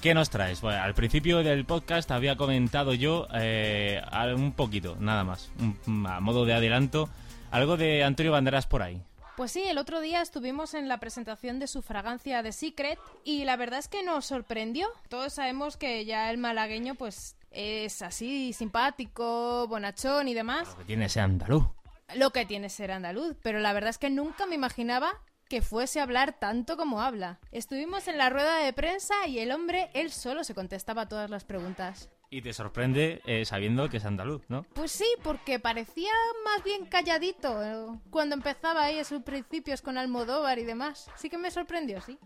¿Qué 0.00 0.12
nos 0.12 0.28
traes? 0.28 0.60
Bueno, 0.60 0.82
al 0.82 0.94
principio 0.94 1.38
del 1.42 1.64
podcast 1.64 2.10
había 2.10 2.36
comentado 2.36 2.92
yo 2.92 3.26
eh, 3.34 4.02
un 4.36 4.52
poquito, 4.52 4.96
nada 5.00 5.24
más, 5.24 5.50
un- 5.86 6.06
a 6.06 6.20
modo 6.20 6.44
de 6.44 6.52
adelanto, 6.52 7.08
algo 7.50 7.76
de 7.78 8.04
Antonio 8.04 8.32
Banderas 8.32 8.66
por 8.66 8.82
ahí. 8.82 9.00
Pues 9.36 9.50
sí, 9.52 9.62
el 9.62 9.78
otro 9.78 10.00
día 10.00 10.20
estuvimos 10.20 10.74
en 10.74 10.88
la 10.88 10.98
presentación 11.00 11.58
de 11.58 11.66
su 11.68 11.80
fragancia 11.82 12.42
de 12.42 12.52
Secret 12.52 12.98
y 13.24 13.44
la 13.44 13.56
verdad 13.56 13.78
es 13.80 13.88
que 13.88 14.02
nos 14.04 14.26
sorprendió. 14.26 14.88
Todos 15.08 15.32
sabemos 15.32 15.76
que 15.76 16.04
ya 16.04 16.30
el 16.30 16.38
malagueño 16.38 16.94
pues 16.96 17.36
es 17.50 18.02
así, 18.02 18.52
simpático, 18.52 19.66
bonachón 19.68 20.28
y 20.28 20.34
demás. 20.34 20.68
Lo 20.68 20.76
que 20.78 20.84
tiene 20.84 21.06
ese 21.06 21.20
andaluz. 21.20 21.64
Lo 22.14 22.30
que 22.30 22.46
tiene 22.46 22.68
ser 22.68 22.92
andaluz, 22.92 23.36
pero 23.42 23.58
la 23.58 23.72
verdad 23.72 23.90
es 23.90 23.98
que 23.98 24.10
nunca 24.10 24.46
me 24.46 24.54
imaginaba 24.54 25.22
que 25.48 25.62
fuese 25.62 26.00
a 26.00 26.04
hablar 26.04 26.38
tanto 26.38 26.76
como 26.76 27.00
habla. 27.00 27.38
Estuvimos 27.52 28.08
en 28.08 28.18
la 28.18 28.30
rueda 28.30 28.58
de 28.58 28.72
prensa 28.72 29.26
y 29.26 29.38
el 29.38 29.52
hombre, 29.52 29.90
él 29.94 30.10
solo 30.10 30.44
se 30.44 30.54
contestaba 30.54 31.08
todas 31.08 31.30
las 31.30 31.44
preguntas. 31.44 32.10
Y 32.30 32.42
te 32.42 32.52
sorprende 32.52 33.22
eh, 33.26 33.44
sabiendo 33.44 33.88
que 33.88 33.98
es 33.98 34.04
andaluz, 34.04 34.42
¿no? 34.48 34.64
Pues 34.74 34.90
sí, 34.90 35.06
porque 35.22 35.60
parecía 35.60 36.10
más 36.44 36.64
bien 36.64 36.86
calladito 36.86 37.62
eh, 37.62 37.98
cuando 38.10 38.34
empezaba 38.34 38.84
ahí 38.84 38.98
a 38.98 39.04
sus 39.04 39.22
principios 39.22 39.82
con 39.82 39.98
Almodóvar 39.98 40.58
y 40.58 40.64
demás. 40.64 41.10
Sí 41.16 41.30
que 41.30 41.38
me 41.38 41.50
sorprendió, 41.50 42.00
sí. 42.00 42.18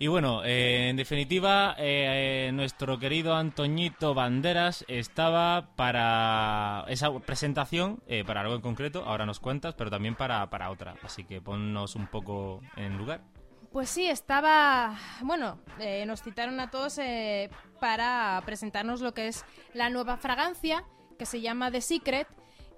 Y 0.00 0.06
bueno, 0.06 0.44
eh, 0.44 0.90
en 0.90 0.96
definitiva, 0.96 1.74
eh, 1.76 2.50
nuestro 2.54 3.00
querido 3.00 3.34
Antoñito 3.34 4.14
Banderas 4.14 4.84
estaba 4.86 5.74
para 5.74 6.84
esa 6.88 7.12
presentación, 7.18 8.00
eh, 8.06 8.22
para 8.24 8.42
algo 8.42 8.54
en 8.54 8.60
concreto, 8.60 9.02
ahora 9.04 9.26
nos 9.26 9.40
cuentas, 9.40 9.74
pero 9.74 9.90
también 9.90 10.14
para, 10.14 10.48
para 10.50 10.70
otra. 10.70 10.94
Así 11.02 11.24
que 11.24 11.40
ponnos 11.40 11.96
un 11.96 12.06
poco 12.06 12.60
en 12.76 12.96
lugar. 12.96 13.22
Pues 13.72 13.90
sí, 13.90 14.06
estaba... 14.06 14.96
Bueno, 15.20 15.58
eh, 15.78 16.06
nos 16.06 16.22
citaron 16.22 16.58
a 16.60 16.70
todos 16.70 16.98
eh, 16.98 17.50
para 17.80 18.40
presentarnos 18.46 19.00
lo 19.00 19.12
que 19.12 19.28
es 19.28 19.44
la 19.74 19.90
nueva 19.90 20.16
fragancia, 20.16 20.84
que 21.18 21.26
se 21.26 21.40
llama 21.40 21.70
The 21.70 21.80
Secret, 21.80 22.28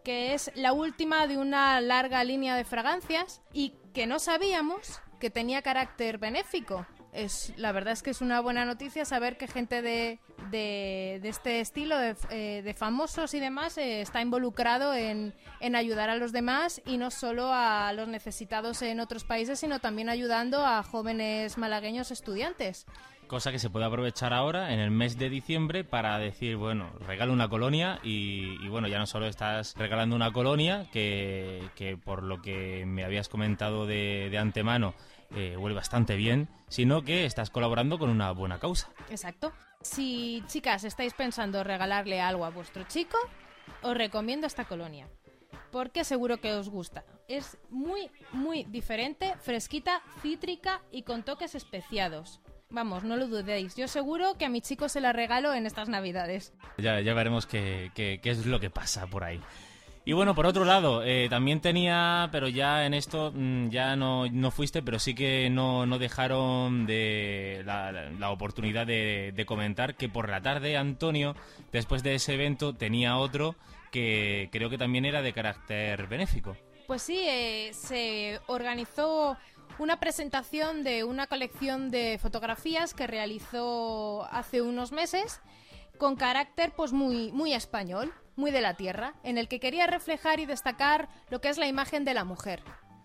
que 0.03 0.33
es 0.35 0.51
la 0.55 0.73
última 0.73 1.27
de 1.27 1.37
una 1.37 1.81
larga 1.81 2.25
línea 2.25 2.57
de 2.57 2.65
fragancias 2.65 3.43
y 3.53 3.75
que 3.93 4.07
no 4.07 4.19
sabíamos 4.19 5.01
que 5.21 5.31
tenía 5.31 5.63
carácter 5.63 6.19
benéfico. 6.19 6.87
Es, 7.13 7.53
la 7.57 7.73
verdad 7.73 7.93
es 7.93 8.03
que 8.03 8.11
es 8.11 8.21
una 8.21 8.41
buena 8.41 8.65
noticia 8.65 9.05
saber 9.05 9.37
que 9.37 9.49
gente 9.49 9.83
de, 9.83 10.21
de, 10.51 11.21
este 11.25 11.61
estilo, 11.61 11.99
de, 11.99 12.15
eh, 12.31 12.63
de 12.63 12.75
famosos 12.75 13.35
y 13.35 13.41
demás, 13.41 13.79
eh, 13.79 14.01
está 14.01 14.21
involucrado 14.21 14.95
en, 14.95 15.35
en 15.59 15.75
ayudar 15.75 16.09
a 16.09 16.17
los 16.17 16.31
demás 16.33 16.81
y 16.87 16.99
no 16.99 17.11
solo 17.11 17.51
a 17.53 17.93
los 17.95 18.07
necesitados 18.07 18.83
en 18.83 19.01
otros 19.01 19.25
países, 19.25 19.59
sino 19.59 19.81
también 19.81 20.09
ayudando 20.09 20.65
a 20.65 20.83
jóvenes 20.83 21.59
malagueños 21.59 22.13
estudiantes. 22.13 22.87
Cosa 23.27 23.53
que 23.53 23.61
se 23.61 23.71
puede 23.71 23.87
aprovechar 23.87 24.33
ahora 24.33 24.73
en 24.73 24.81
el 24.81 24.91
mes 24.91 25.17
de 25.17 25.31
diciembre 25.31 25.85
para 25.85 26.19
decir, 26.19 26.57
bueno, 26.57 26.91
regalo 27.07 27.33
una 27.33 27.49
colonia 27.49 28.01
y, 28.03 28.57
y 28.61 28.69
bueno, 28.69 28.89
ya 28.89 28.99
no 28.99 29.07
solo 29.07 29.27
estás 29.27 29.75
regalando 29.77 30.17
una 30.17 30.33
colonia, 30.33 30.89
que, 30.93 31.63
que 31.77 31.97
por 31.97 32.25
lo 32.25 32.43
que 32.43 32.85
me 32.87 33.05
habías 33.05 33.29
comentado 33.29 33.87
de, 33.87 34.29
de 34.31 34.39
antemano 34.39 34.95
eh, 35.35 35.57
huele 35.57 35.75
bastante 35.75 36.17
bien, 36.17 36.49
sino 36.69 37.03
que 37.03 37.25
estás 37.27 37.51
colaborando 37.51 37.99
con 37.99 38.11
una 38.11 38.33
buena 38.33 38.59
causa. 38.59 38.89
Exacto. 39.11 39.53
Si, 39.83 40.43
chicas, 40.47 40.85
estáis 40.85 41.15
pensando 41.15 41.65
regalarle 41.65 42.21
algo 42.21 42.45
a 42.45 42.51
vuestro 42.51 42.85
chico, 42.85 43.17
os 43.83 43.97
recomiendo 43.97 44.47
esta 44.47 44.65
colonia. 44.65 45.09
Porque 45.73 46.03
seguro 46.05 46.39
que 46.41 46.53
os 46.53 46.69
gusta. 46.69 47.05
Es 47.29 47.57
muy, 47.71 48.11
muy 48.33 48.65
diferente, 48.65 49.35
fresquita, 49.41 50.03
cítrica 50.21 50.81
y 50.91 51.03
con 51.05 51.23
toques 51.23 51.55
especiados. 51.55 52.41
Vamos, 52.71 53.05
no 53.05 53.17
lo 53.17 53.27
dudéis. 53.29 53.75
Yo 53.77 53.89
seguro 53.89 54.35
que 54.37 54.45
a 54.45 54.49
mi 54.49 54.61
chico 54.61 54.89
se 54.89 55.01
la 55.01 55.13
regalo 55.13 55.55
en 55.55 55.67
estas 55.67 55.89
navidades. 55.89 56.53
Ya, 56.79 57.01
ya 57.01 57.15
veremos 57.15 57.47
qué, 57.47 57.91
qué- 57.95 58.21
qué 58.23 58.31
es 58.31 58.47
lo 58.47 58.61
que 58.61 58.71
pasa 58.71 59.07
por 59.07 59.25
ahí. 59.25 59.41
Y 60.05 60.13
bueno, 60.13 60.35
por 60.35 60.47
otro 60.47 60.65
lado, 60.65 61.03
eh, 61.05 61.29
también 61.29 61.61
tenía, 61.61 62.29
pero 62.33 62.49
ya 62.49 62.87
en 62.87 62.95
esto 62.95 63.33
mm, 63.35 63.69
ya 63.69 63.97
no, 63.97 64.27
no 64.29 64.51
fuiste, 64.51 64.83
pero 64.83 64.99
sí 64.99 65.15
que 65.15 65.51
no, 65.51 65.85
no 65.87 65.99
dejaron 65.99 66.87
de 66.87 67.63
la, 67.67 67.93
la- 67.93 68.31
oportunidad 68.31 68.87
de, 68.87 69.33
de 69.37 69.47
comentar 69.47 69.95
que 69.97 70.09
por 70.09 70.29
la 70.31 70.41
tarde 70.41 70.77
Antonio, 70.79 71.37
después 71.71 72.03
de 72.03 72.15
ese 72.15 72.35
evento, 72.35 72.75
tenía 72.75 73.19
otro 73.19 73.55
que 73.93 74.49
creo 74.53 74.71
que 74.71 74.79
también 74.79 75.05
era 75.05 75.21
de 75.21 75.33
carácter 75.33 76.07
benéfico. 76.07 76.57
Pues 76.87 77.03
sí, 77.03 77.21
eh, 77.29 77.71
se 77.75 78.41
organizó 78.47 79.37
una 79.79 80.01
presentación 80.01 80.83
de 80.83 81.05
una 81.05 81.27
colección 81.27 81.91
de 81.91 82.19
fotografías 82.21 82.95
que 82.95 83.07
realizó 83.07 84.25
hace 84.33 84.63
unos 84.63 84.93
meses 84.93 85.41
con 85.99 86.17
carácter 86.17 86.73
pues 86.75 86.93
muy 86.93 87.31
muy 87.33 87.53
español, 87.53 88.13
muy 88.41 88.51
de 88.51 88.61
la 88.61 88.75
tierra, 88.75 89.15
en 89.23 89.39
el 89.39 89.47
que 89.47 89.61
quería 89.61 89.87
reflejar 89.87 90.41
y 90.41 90.47
destacar 90.47 91.09
lo 91.31 91.41
que 91.41 91.49
es 91.51 91.59
la 91.59 91.67
imagen 91.69 92.05
de 92.05 92.15
la 92.15 92.25
mujer. 92.25 92.61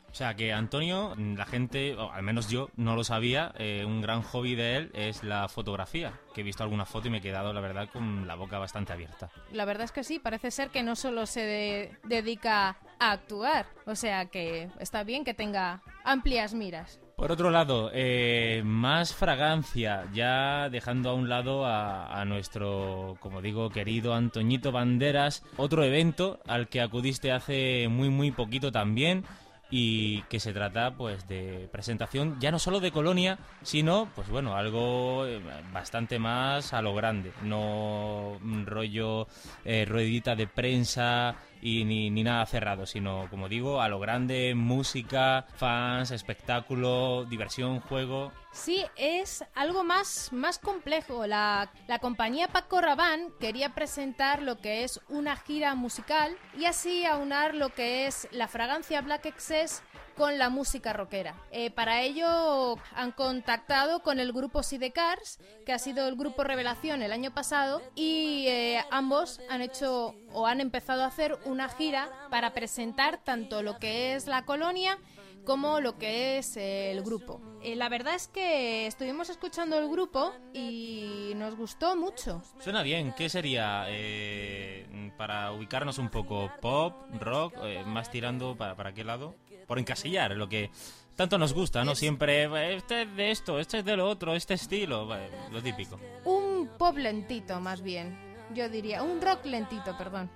O 0.10 0.18
sea 0.18 0.34
que 0.34 0.54
Antonio, 0.54 1.14
la 1.18 1.46
gente, 1.46 1.94
o 1.96 2.10
al 2.10 2.24
menos 2.24 2.50
yo, 2.50 2.70
no 2.78 2.96
lo 2.96 3.04
sabía, 3.04 3.52
eh, 3.58 3.84
un 3.86 4.00
gran 4.00 4.22
hobby 4.22 4.56
de 4.56 4.78
él 4.78 4.92
es 4.94 5.26
la 5.26 5.50
fotografía, 5.50 6.14
que 6.34 6.40
he 6.40 6.44
visto 6.46 6.64
alguna 6.64 6.86
foto 6.86 7.10
y 7.10 7.12
me 7.12 7.18
he 7.18 7.22
quedado, 7.22 7.52
la 7.52 7.60
verdad, 7.60 7.90
con 7.92 8.26
la 8.26 8.36
boca 8.36 8.58
bastante 8.58 8.94
abierta. 8.94 9.30
La 9.52 9.66
verdad 9.66 9.84
es 9.84 9.92
que 9.92 10.06
sí, 10.06 10.20
parece 10.20 10.52
ser 10.52 10.70
que 10.70 10.84
no 10.84 10.96
solo 10.96 11.26
se 11.26 11.42
de- 11.42 11.98
dedica 12.06 12.78
a 12.98 13.12
actuar, 13.12 13.66
o 13.86 13.96
sea 13.96 14.28
que 14.28 14.70
está 14.80 15.04
bien 15.04 15.26
que 15.26 15.34
tenga 15.34 15.82
amplias 16.06 16.54
miras. 16.54 17.02
Por 17.16 17.32
otro 17.32 17.50
lado, 17.50 17.92
eh, 17.94 18.62
más 18.66 19.14
fragancia, 19.14 20.04
ya 20.14 20.70
dejando 20.70 21.10
a 21.10 21.14
un 21.14 21.30
lado 21.30 21.66
a, 21.66 22.26
nuestro, 22.26 23.16
como 23.22 23.42
digo, 23.42 23.70
querido 23.70 24.14
Antoñito 24.14 24.74
Banderas, 24.74 25.42
otro 25.56 25.86
evento 25.86 26.42
al 26.46 26.68
que 26.68 26.82
acudiste 26.82 27.32
hace 27.32 27.88
muy 27.90 28.10
muy 28.10 28.32
poquito 28.32 28.70
también 28.70 29.24
y 29.70 30.24
que 30.24 30.40
se 30.40 30.54
trata 30.54 30.96
pues 30.96 31.28
de 31.28 31.70
presentación 31.72 32.38
ya 32.40 32.52
no 32.52 32.60
solo 32.60 32.82
de 32.82 32.92
Colonia, 32.92 33.40
sino 33.64 34.10
pues 34.14 34.28
bueno, 34.30 34.56
algo 34.56 35.26
eh, 35.26 35.40
bastante 35.72 36.20
más 36.20 36.74
a 36.74 36.82
lo 36.82 36.94
grande, 36.94 37.32
no 37.44 38.38
rollo 38.66 39.28
eh, 39.64 39.86
ruedita 39.86 40.36
de 40.36 40.48
prensa 40.48 41.36
y 41.66 41.84
ni, 41.84 42.12
ni 42.12 42.24
nada 42.24 42.46
cerrado, 42.46 42.86
sino 42.86 43.26
como 43.32 43.50
digo, 43.50 43.82
a 43.82 43.90
lo 43.90 44.00
grande, 44.00 44.54
música, 44.54 45.48
fans, 45.56 46.12
espectáculo, 46.12 47.26
diversión, 47.28 47.80
juego. 47.80 48.32
Sí, 48.56 48.86
es 48.96 49.44
algo 49.54 49.84
más, 49.84 50.32
más 50.32 50.60
complejo. 50.60 51.28
La, 51.28 51.70
la 51.88 52.00
compañía 52.00 52.48
Paco 52.48 52.80
Rabanne 52.80 53.30
quería 53.40 53.76
presentar 53.76 54.42
lo 54.42 54.60
que 54.60 54.86
es 54.86 55.02
una 55.10 55.36
gira 55.36 55.76
musical 55.76 56.36
y 56.58 56.66
así 56.66 57.06
aunar 57.06 57.54
lo 57.54 57.74
que 57.74 58.08
es 58.08 58.30
la 58.32 58.48
fragancia 58.48 59.02
Black 59.02 59.26
Excess 59.26 59.84
con 60.16 60.38
la 60.38 60.50
música 60.50 60.94
rockera. 60.94 61.36
Eh, 61.52 61.70
para 61.70 62.02
ello 62.02 62.78
han 62.96 63.12
contactado 63.12 64.02
con 64.02 64.22
el 64.22 64.32
grupo 64.32 64.64
Sidecars, 64.64 65.40
que 65.66 65.74
ha 65.74 65.78
sido 65.78 66.08
el 66.08 66.16
grupo 66.16 66.46
revelación 66.46 67.02
el 67.02 67.12
año 67.12 67.34
pasado, 67.34 67.82
y 67.94 68.46
eh, 68.48 68.84
ambos 68.90 69.42
han 69.50 69.62
hecho 69.62 70.16
o 70.32 70.48
han 70.48 70.62
empezado 70.62 71.04
a 71.04 71.08
hacer 71.08 71.38
una 71.44 71.68
gira 71.68 72.10
para 72.32 72.54
presentar 72.54 73.22
tanto 73.22 73.62
lo 73.62 73.78
que 73.80 74.16
es 74.16 74.28
la 74.28 74.46
colonia 74.46 74.98
como 75.46 75.80
lo 75.80 75.98
que 75.98 76.38
es 76.40 76.58
el 76.58 77.02
grupo. 77.04 77.42
Eh, 77.62 77.76
la 77.76 77.90
verdad 77.90 78.16
es 78.16 78.28
que 78.28 78.88
estuvimos 78.88 79.30
escuchando 79.30 79.78
el 79.80 79.90
grupo 79.90 80.34
y 80.54 81.32
nos 81.36 81.56
gustó 81.56 81.96
mucho. 81.96 82.42
Suena 82.60 82.84
bien. 82.84 83.14
¿Qué 83.16 83.30
sería 83.30 83.86
eh, 83.88 85.12
para 85.18 85.52
ubicarnos 85.52 85.98
un 85.98 86.10
poco? 86.10 86.52
¿Pop? 86.62 86.94
¿Rock? 87.20 87.54
eh, 87.64 87.84
¿Más 87.86 88.12
tirando 88.12 88.56
para, 88.56 88.76
para 88.76 88.94
qué 88.94 89.04
lado? 89.04 89.36
Por 89.68 89.80
encasillar, 89.80 90.32
lo 90.32 90.48
que 90.48 90.70
tanto 91.16 91.38
nos 91.38 91.54
gusta, 91.54 91.84
¿no? 91.84 91.96
Siempre, 91.96 92.44
eh, 92.44 92.76
este 92.76 93.04
es 93.04 93.16
de 93.16 93.32
esto, 93.32 93.60
este 93.60 93.80
es 93.80 93.86
de 93.86 93.96
lo 93.96 94.08
otro, 94.08 94.36
este 94.36 94.54
estilo, 94.56 95.08
lo 95.52 95.64
típico. 95.64 96.00
Un 96.26 96.70
pop 96.78 96.98
lentito, 96.98 97.60
más 97.60 97.82
bien. 97.82 98.18
Yo 98.54 98.70
diría, 98.70 99.02
un 99.02 99.22
rock 99.22 99.46
lentito, 99.46 99.98
perdón. 99.98 100.30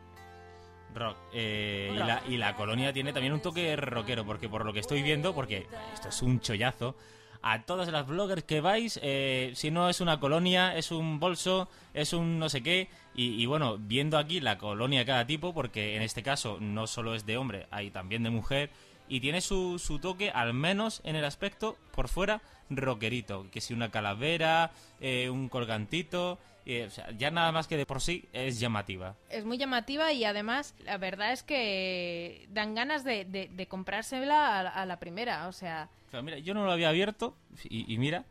Rock. 0.96 1.18
Eh, 1.34 1.92
Y, 1.94 1.98
la, 1.98 2.24
y 2.28 2.38
la 2.38 2.56
colonia 2.56 2.92
tiene 2.94 3.14
también 3.14 3.34
un 3.34 3.42
toque 3.42 3.76
rockero, 3.76 4.26
porque 4.26 4.50
por 4.50 4.66
lo 4.66 4.74
que 4.74 4.80
estoy 4.80 5.02
viendo, 5.04 5.34
porque 5.34 5.68
esto 5.94 6.10
es 6.10 6.22
un 6.22 6.40
chollazo, 6.40 6.96
a 7.42 7.62
todas 7.64 7.88
las 7.90 8.06
bloggers 8.06 8.44
que 8.44 8.60
vais, 8.60 9.00
eh, 9.02 9.52
si 9.56 9.72
no 9.72 9.90
es 9.90 10.02
una 10.02 10.20
colonia, 10.20 10.76
es 10.76 10.92
un 10.92 11.20
bolso, 11.20 11.70
es 11.94 12.12
un 12.14 12.38
no 12.40 12.50
sé 12.50 12.62
qué, 12.62 12.90
y, 13.16 13.42
y 13.42 13.46
bueno, 13.46 13.78
viendo 13.80 14.18
aquí 14.18 14.42
la 14.42 14.58
colonia 14.58 15.00
de 15.00 15.06
cada 15.06 15.26
tipo, 15.26 15.54
porque 15.54 15.96
en 15.96 16.02
este 16.02 16.22
caso 16.24 16.58
no 16.60 16.86
solo 16.88 17.16
es 17.16 17.26
de 17.26 17.38
hombre, 17.38 17.68
hay 17.72 17.92
también 17.92 18.24
de 18.24 18.30
mujer, 18.30 18.72
y 19.08 19.22
tiene 19.22 19.42
su, 19.42 19.80
su 19.80 20.00
toque, 20.00 20.32
al 20.32 20.54
menos 20.54 21.02
en 21.04 21.16
el 21.16 21.24
aspecto, 21.26 21.78
por 21.96 22.10
fuera, 22.10 22.42
rockerito, 22.70 23.48
que 23.52 23.62
si 23.62 23.74
una 23.74 23.90
calavera, 23.90 24.72
eh, 25.00 25.30
un 25.30 25.50
colgantito, 25.50 26.38
eh, 26.72 26.86
o 26.86 26.90
sea, 26.90 27.10
ya 27.12 27.32
nada 27.32 27.52
más 27.52 27.68
que 27.68 27.78
de 27.78 27.86
por 27.86 28.02
sí 28.02 28.28
es 28.34 28.60
llamativa. 28.60 29.16
Es 29.30 29.44
muy 29.46 29.58
llamativa 29.58 30.12
y 30.14 30.24
además 30.26 30.76
la 30.84 30.98
verdad 30.98 31.32
es 31.34 31.44
que 31.44 32.48
dan 32.52 32.76
ganas 32.76 33.04
de, 33.04 33.26
de- 33.26 33.50
de 33.52 33.68
comprársela 33.68 34.60
a, 34.60 34.64
la- 34.64 34.70
a 34.70 34.86
la 34.86 35.00
primera. 35.00 35.48
O 35.48 35.52
sea, 35.52 35.90
O 36.08 36.12
sea, 36.12 36.22
mira, 36.22 36.38
yo 36.40 36.54
no 36.54 36.66
lo 36.66 36.72
había 36.72 36.90
abierto 36.90 37.36
y, 37.64 37.92
y 37.94 37.98
mira, 37.98 38.26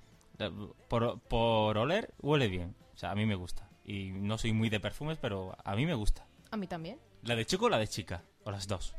por, 0.89 1.19
por 1.21 1.79
oler 1.79 2.13
huele 2.21 2.49
bien. 2.49 2.75
O 2.95 2.97
sea, 2.99 3.11
a 3.11 3.15
mí 3.15 3.27
me 3.27 3.35
gusta. 3.35 3.69
Y 3.85 4.11
no 4.13 4.39
soy 4.39 4.53
muy 4.53 4.69
de 4.69 4.81
perfumes, 4.81 5.19
pero 5.21 5.57
a 5.65 5.75
mí 5.75 5.87
me 5.87 5.95
gusta. 5.95 6.27
a 6.51 6.57
mí 6.57 6.67
también. 6.67 6.99
¿La 7.23 7.35
de 7.37 7.45
chico 7.47 7.67
o 7.67 7.69
la 7.69 7.79
de 7.79 7.89
chica? 7.89 8.23
O 8.45 8.51
las 8.51 8.69
dos. 8.69 8.95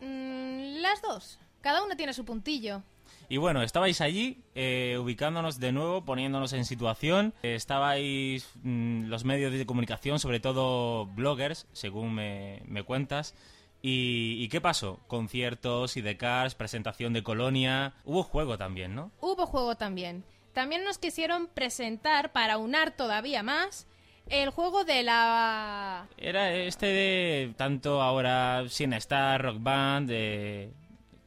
Mm, 0.00 0.80
las 0.80 1.00
dos. 1.02 1.38
Cada 1.60 1.82
una 1.84 1.96
tiene 1.96 2.12
su 2.12 2.24
puntillo. 2.24 2.82
Y 3.28 3.38
bueno, 3.38 3.62
estabais 3.62 4.00
allí, 4.00 4.42
eh, 4.54 4.98
ubicándonos 5.00 5.58
de 5.58 5.72
nuevo, 5.72 6.04
poniéndonos 6.04 6.52
en 6.52 6.64
situación. 6.64 7.32
Estabais 7.42 8.48
mm, 8.62 9.06
los 9.06 9.24
medios 9.24 9.52
de 9.52 9.64
comunicación, 9.64 10.18
sobre 10.18 10.40
todo 10.40 11.06
bloggers, 11.06 11.66
según 11.72 12.14
me, 12.14 12.62
me 12.66 12.82
cuentas. 12.82 13.34
Y, 13.80 14.36
¿Y 14.38 14.48
qué 14.48 14.60
pasó? 14.60 15.00
Conciertos, 15.08 15.94
cars 16.18 16.54
presentación 16.54 17.12
de 17.12 17.22
Colonia. 17.22 17.94
Hubo 18.04 18.22
juego 18.22 18.58
también, 18.58 18.94
¿no? 18.94 19.10
Hubo 19.20 19.46
juego 19.46 19.76
también. 19.76 20.24
También 20.52 20.84
nos 20.84 20.98
quisieron 20.98 21.46
presentar 21.46 22.32
para 22.32 22.58
unar 22.58 22.90
todavía 22.92 23.42
más 23.42 23.86
el 24.28 24.50
juego 24.50 24.84
de 24.84 25.02
la... 25.02 26.06
Era 26.16 26.54
este 26.54 26.86
de 26.86 27.54
tanto 27.56 28.02
ahora 28.02 28.64
Sin 28.68 28.92
Star, 28.92 29.42
Rock 29.42 29.56
Band, 29.60 30.08
de... 30.08 30.70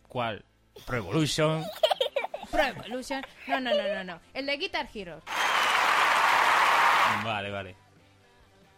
¿Cuál? 0.08 0.45
Pro 0.85 0.97
Evolution. 0.97 1.63
Pro 2.51 2.63
Evolution. 2.63 3.21
No, 3.47 3.59
no, 3.59 3.71
no, 3.71 3.93
no, 3.95 4.03
no. 4.03 4.19
El 4.33 4.45
de 4.45 4.57
Guitar 4.57 4.88
Hero. 4.93 5.21
Vale, 7.23 7.49
vale. 7.51 7.75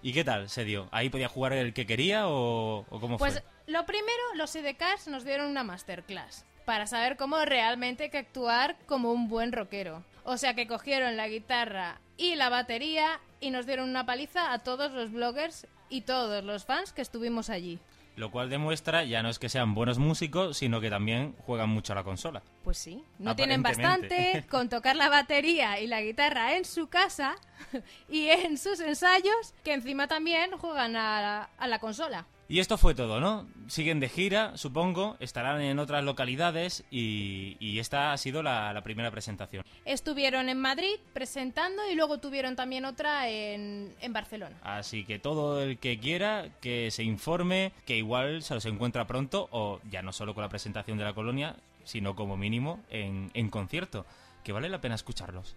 ¿Y 0.01 0.13
qué 0.13 0.23
tal 0.23 0.47
se 0.49 0.63
dio? 0.63 0.87
¿Ahí 0.91 1.09
podía 1.09 1.27
jugar 1.27 1.53
el 1.53 1.73
que 1.73 1.85
quería 1.85 2.27
o, 2.27 2.85
o 2.89 2.99
cómo 2.99 3.17
Pues 3.17 3.33
fue? 3.33 3.43
lo 3.65 3.85
primero, 3.85 4.21
los 4.35 4.55
IDCars 4.55 5.07
nos 5.07 5.25
dieron 5.25 5.47
una 5.49 5.63
masterclass 5.63 6.45
para 6.65 6.85
saber 6.87 7.17
cómo 7.17 7.43
realmente 7.45 8.03
hay 8.05 8.09
que 8.09 8.17
actuar 8.19 8.77
como 8.85 9.11
un 9.11 9.27
buen 9.27 9.51
rockero. 9.51 10.03
O 10.23 10.37
sea 10.37 10.53
que 10.53 10.67
cogieron 10.67 11.17
la 11.17 11.27
guitarra 11.27 11.99
y 12.15 12.35
la 12.35 12.49
batería 12.49 13.19
y 13.39 13.49
nos 13.49 13.65
dieron 13.65 13.89
una 13.89 14.05
paliza 14.05 14.53
a 14.53 14.59
todos 14.59 14.91
los 14.91 15.11
bloggers 15.11 15.67
y 15.89 16.01
todos 16.01 16.43
los 16.43 16.65
fans 16.65 16.93
que 16.93 17.01
estuvimos 17.01 17.49
allí. 17.49 17.79
Lo 18.17 18.31
cual 18.31 18.49
demuestra 18.49 19.03
ya 19.03 19.21
no 19.21 19.29
es 19.29 19.37
que 19.37 19.47
sean 19.47 19.75
buenos 19.75 19.99
músicos, 19.99 20.57
sino 20.57 20.81
que 20.81 20.89
también 20.89 21.35
juegan 21.45 21.69
mucho 21.69 21.93
a 21.93 21.95
la 21.97 22.03
consola. 22.03 22.41
Pues 22.63 22.79
sí, 22.79 23.03
no 23.19 23.35
tienen 23.35 23.61
bastante 23.61 24.43
con 24.49 24.69
tocar 24.69 24.95
la 24.95 25.07
batería 25.07 25.79
y 25.79 25.85
la 25.85 26.01
guitarra 26.01 26.55
en 26.55 26.65
su 26.65 26.87
casa 26.87 27.35
y 28.09 28.25
en 28.29 28.57
sus 28.57 28.79
ensayos, 28.79 29.53
que 29.63 29.73
encima 29.73 30.07
también 30.07 30.49
juegan 30.57 30.95
a 30.95 31.21
la, 31.21 31.49
a 31.59 31.67
la 31.67 31.77
consola. 31.77 32.25
Y 32.49 32.59
esto 32.59 32.77
fue 32.77 32.95
todo, 32.95 33.19
¿no? 33.19 33.45
Siguen 33.67 33.99
de 33.99 34.07
gira, 34.07 34.55
supongo, 34.55 35.17
estarán 35.19 35.59
en 35.59 35.79
otras 35.79 36.03
localidades 36.05 36.85
y, 36.89 37.57
y 37.59 37.79
esta 37.79 38.13
ha 38.13 38.17
sido 38.17 38.41
la, 38.41 38.71
la 38.71 38.83
primera 38.83 39.11
presentación. 39.11 39.65
Estuvieron 39.83 40.47
en 40.47 40.59
Madrid 40.59 40.95
presentando 41.13 41.83
y 41.91 41.95
luego 41.95 42.19
tuvieron 42.19 42.55
también 42.55 42.85
otra 42.85 43.27
en, 43.27 43.93
en 43.99 44.13
Barcelona. 44.13 44.55
Así 44.63 45.03
que 45.03 45.19
todo 45.19 45.61
el 45.61 45.77
que 45.77 45.99
quiera 45.99 46.47
que 46.61 46.89
se 46.89 47.03
informe, 47.03 47.73
que 47.85 47.97
igual 47.97 48.41
se 48.43 48.53
los 48.53 48.65
encuentra 48.65 49.07
pronto 49.07 49.49
o 49.51 49.81
ya 49.91 50.01
no 50.01 50.13
solo 50.13 50.33
con 50.33 50.41
la 50.41 50.49
presentación 50.49 50.97
de 50.97 51.03
la 51.03 51.13
colonia, 51.13 51.57
sino 51.83 52.15
como 52.15 52.37
mínimo 52.37 52.81
en, 52.89 53.29
en 53.33 53.49
concierto, 53.49 54.05
que 54.45 54.53
vale 54.53 54.69
la 54.69 54.79
pena 54.79 54.95
escucharlos. 54.95 55.55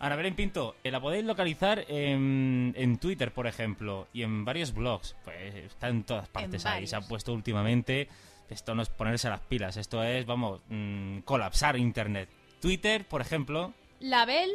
Ana 0.00 0.16
Belén 0.16 0.36
Pinto, 0.36 0.76
eh, 0.84 0.90
la 0.90 1.00
podéis 1.00 1.24
localizar 1.24 1.84
en, 1.88 2.72
en 2.76 2.98
Twitter, 2.98 3.32
por 3.32 3.46
ejemplo, 3.48 4.06
y 4.12 4.22
en 4.22 4.44
varios 4.44 4.72
blogs. 4.72 5.16
Pues 5.24 5.54
está 5.56 5.88
en 5.88 6.04
todas 6.04 6.28
partes 6.28 6.64
ahí. 6.66 6.86
Se 6.86 6.96
ha 6.96 7.00
puesto 7.00 7.32
últimamente. 7.32 8.08
Esto 8.48 8.74
no 8.74 8.82
es 8.82 8.88
ponerse 8.88 9.28
las 9.28 9.40
pilas, 9.40 9.76
esto 9.76 10.02
es, 10.02 10.24
vamos, 10.24 10.60
mm, 10.68 11.18
colapsar 11.20 11.76
Internet. 11.76 12.30
Twitter, 12.60 13.06
por 13.06 13.20
ejemplo, 13.20 13.74
Label 14.00 14.50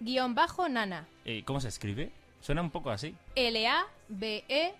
guion 0.00 0.34
bajo 0.34 0.68
nana. 0.68 1.06
eh, 1.24 1.42
¿cómo 1.44 1.60
se 1.60 1.68
escribe? 1.68 2.10
Suena 2.40 2.62
un 2.62 2.70
poco 2.70 2.90
así. 2.90 3.14
L-A-B-E-L-L-E 3.36 4.72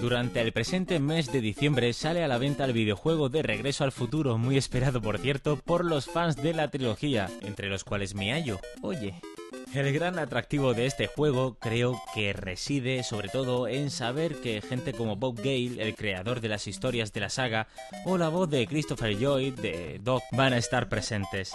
Durante 0.00 0.40
el 0.40 0.52
presente 0.52 1.00
mes 1.00 1.32
de 1.32 1.40
diciembre 1.40 1.92
sale 1.92 2.22
a 2.22 2.28
la 2.28 2.38
venta 2.38 2.64
el 2.64 2.72
videojuego 2.72 3.28
de 3.28 3.42
Regreso 3.42 3.82
al 3.82 3.90
Futuro, 3.90 4.38
muy 4.38 4.56
esperado 4.56 5.02
por 5.02 5.18
cierto 5.18 5.56
por 5.56 5.84
los 5.84 6.06
fans 6.06 6.36
de 6.36 6.54
la 6.54 6.70
trilogía, 6.70 7.28
entre 7.42 7.68
los 7.68 7.82
cuales 7.82 8.14
me. 8.14 8.28
Oye. 8.82 9.14
El 9.74 9.92
gran 9.92 10.18
atractivo 10.18 10.72
de 10.72 10.86
este 10.86 11.08
juego 11.08 11.58
creo 11.58 12.00
que 12.14 12.32
reside 12.32 13.02
sobre 13.02 13.28
todo 13.28 13.68
en 13.68 13.90
saber 13.90 14.36
que 14.36 14.62
gente 14.62 14.92
como 14.92 15.16
Bob 15.16 15.36
Gale, 15.36 15.82
el 15.82 15.94
creador 15.94 16.40
de 16.40 16.48
las 16.48 16.66
historias 16.68 17.12
de 17.12 17.20
la 17.20 17.28
saga, 17.28 17.66
o 18.06 18.16
la 18.16 18.28
voz 18.28 18.48
de 18.48 18.66
Christopher 18.66 19.18
Lloyd 19.18 19.54
de 19.54 19.98
Doc 20.02 20.22
van 20.32 20.52
a 20.52 20.58
estar 20.58 20.88
presentes. 20.88 21.52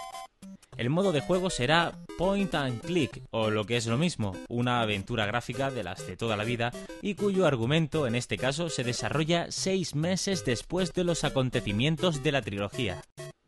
El 0.76 0.90
modo 0.90 1.12
de 1.12 1.20
juego 1.20 1.50
será 1.50 1.92
point 2.18 2.54
and 2.54 2.80
click, 2.80 3.22
o 3.30 3.50
lo 3.50 3.64
que 3.64 3.76
es 3.76 3.86
lo 3.86 3.96
mismo, 3.96 4.32
una 4.48 4.80
aventura 4.80 5.26
gráfica 5.26 5.70
de 5.70 5.84
las 5.84 6.06
de 6.06 6.16
toda 6.16 6.36
la 6.36 6.44
vida 6.44 6.72
y 7.02 7.14
cuyo 7.14 7.46
argumento 7.46 8.06
en 8.06 8.14
este 8.14 8.36
caso 8.36 8.68
se 8.68 8.84
desarrolla 8.84 9.46
seis 9.50 9.94
meses 9.94 10.44
después 10.44 10.92
de 10.92 11.04
los 11.04 11.24
acontecimientos 11.24 12.22
de 12.22 12.32
la 12.32 12.42
trilogía. 12.42 13.02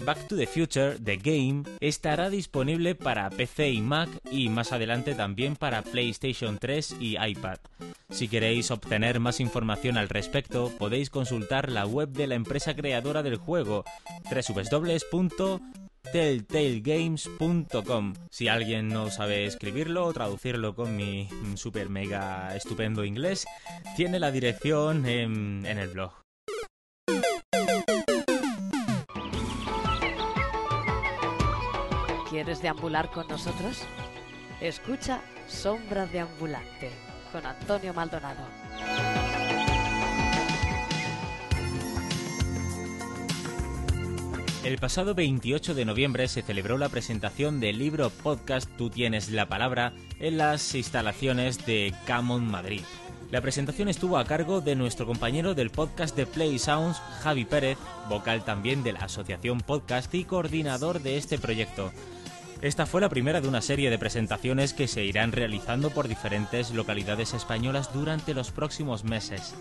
Back 0.05 0.29
to 0.29 0.37
the 0.37 0.47
Future 0.47 0.99
The 1.03 1.17
Game 1.17 1.65
estará 1.81 2.29
disponible 2.29 2.95
para 2.95 3.31
PC 3.31 3.71
y 3.71 3.81
Mac 3.81 4.11
y 4.31 4.49
más 4.49 4.73
adelante 4.73 5.15
también 5.15 5.57
para 5.57 5.83
PlayStation 5.83 6.59
3 6.59 6.97
y 7.01 7.17
iPad. 7.19 7.59
Si 8.11 8.29
queréis 8.29 8.71
obtener 8.71 9.21
más 9.21 9.41
información 9.41 9.97
al 9.97 10.09
respecto, 10.09 10.71
podéis 10.79 11.11
consultar 11.11 11.73
la 11.73 11.87
web 11.87 12.11
de 12.11 12.27
la 12.27 12.35
empresa 12.35 12.77
creadora 12.77 13.23
del 13.23 13.37
juego 13.37 13.85
www.telltalegames.com. 16.13 18.15
Si 18.31 18.49
alguien 18.49 18.89
no 18.89 19.11
sabe 19.11 19.47
escribirlo 19.47 20.07
o 20.07 20.13
traducirlo 20.13 20.75
con 20.75 20.97
mi 20.97 21.29
super 21.57 21.89
mega 21.89 22.55
estupendo 22.55 23.05
inglés, 23.05 23.47
tiene 23.97 24.19
la 24.19 24.31
dirección 24.31 25.07
en, 25.07 25.65
en 25.67 25.79
el 25.79 25.89
blog. 25.89 26.13
¿Quieres 32.31 32.61
deambular 32.61 33.11
con 33.11 33.27
nosotros? 33.29 33.83
Escucha 34.61 35.21
Sombra 35.47 36.07
de 36.07 36.21
Ambulante 36.21 36.91
con 37.33 37.47
Antonio 37.47 37.95
Maldonado. 37.95 39.26
El 44.67 44.79
pasado 44.79 45.15
28 45.15 45.77
de 45.77 45.85
noviembre 45.85 46.27
se 46.27 46.43
celebró 46.43 46.77
la 46.77 46.89
presentación 46.89 47.61
del 47.61 47.79
libro 47.79 48.11
podcast 48.11 48.69
Tú 48.77 48.91
tienes 48.91 49.31
la 49.31 49.47
palabra 49.47 49.93
en 50.19 50.39
las 50.39 50.75
instalaciones 50.75 51.65
de 51.67 51.95
Camon 52.05 52.45
Madrid. 52.45 52.81
La 53.31 53.41
presentación 53.41 53.89
estuvo 53.89 54.19
a 54.19 54.25
cargo 54.25 54.61
de 54.61 54.75
nuestro 54.75 55.07
compañero 55.07 55.55
del 55.55 55.71
podcast 55.71 56.17
de 56.17 56.27
Play 56.27 56.59
Sounds, 56.59 56.99
Javi 57.23 57.45
Pérez, 57.45 57.79
vocal 58.09 58.45
también 58.45 58.83
de 58.83 58.95
la 58.95 59.05
Asociación 59.05 59.61
Podcast 59.61 60.13
y 60.13 60.25
coordinador 60.25 61.01
de 61.01 61.17
este 61.17 61.39
proyecto. 61.39 61.93
Esta 62.61 62.87
fue 62.87 63.01
la 63.01 63.09
primera 63.09 63.41
de 63.41 63.47
una 63.47 63.63
serie 63.63 63.89
de 63.89 63.99
presentaciones 63.99 64.73
que 64.73 64.89
se 64.89 65.05
irán 65.05 65.31
realizando 65.31 65.91
por 65.91 66.09
diferentes 66.09 66.73
localidades 66.73 67.35
españolas 67.35 67.93
durante 67.93 68.35
los 68.35 68.51
próximos 68.51 69.05
meses. 69.05 69.55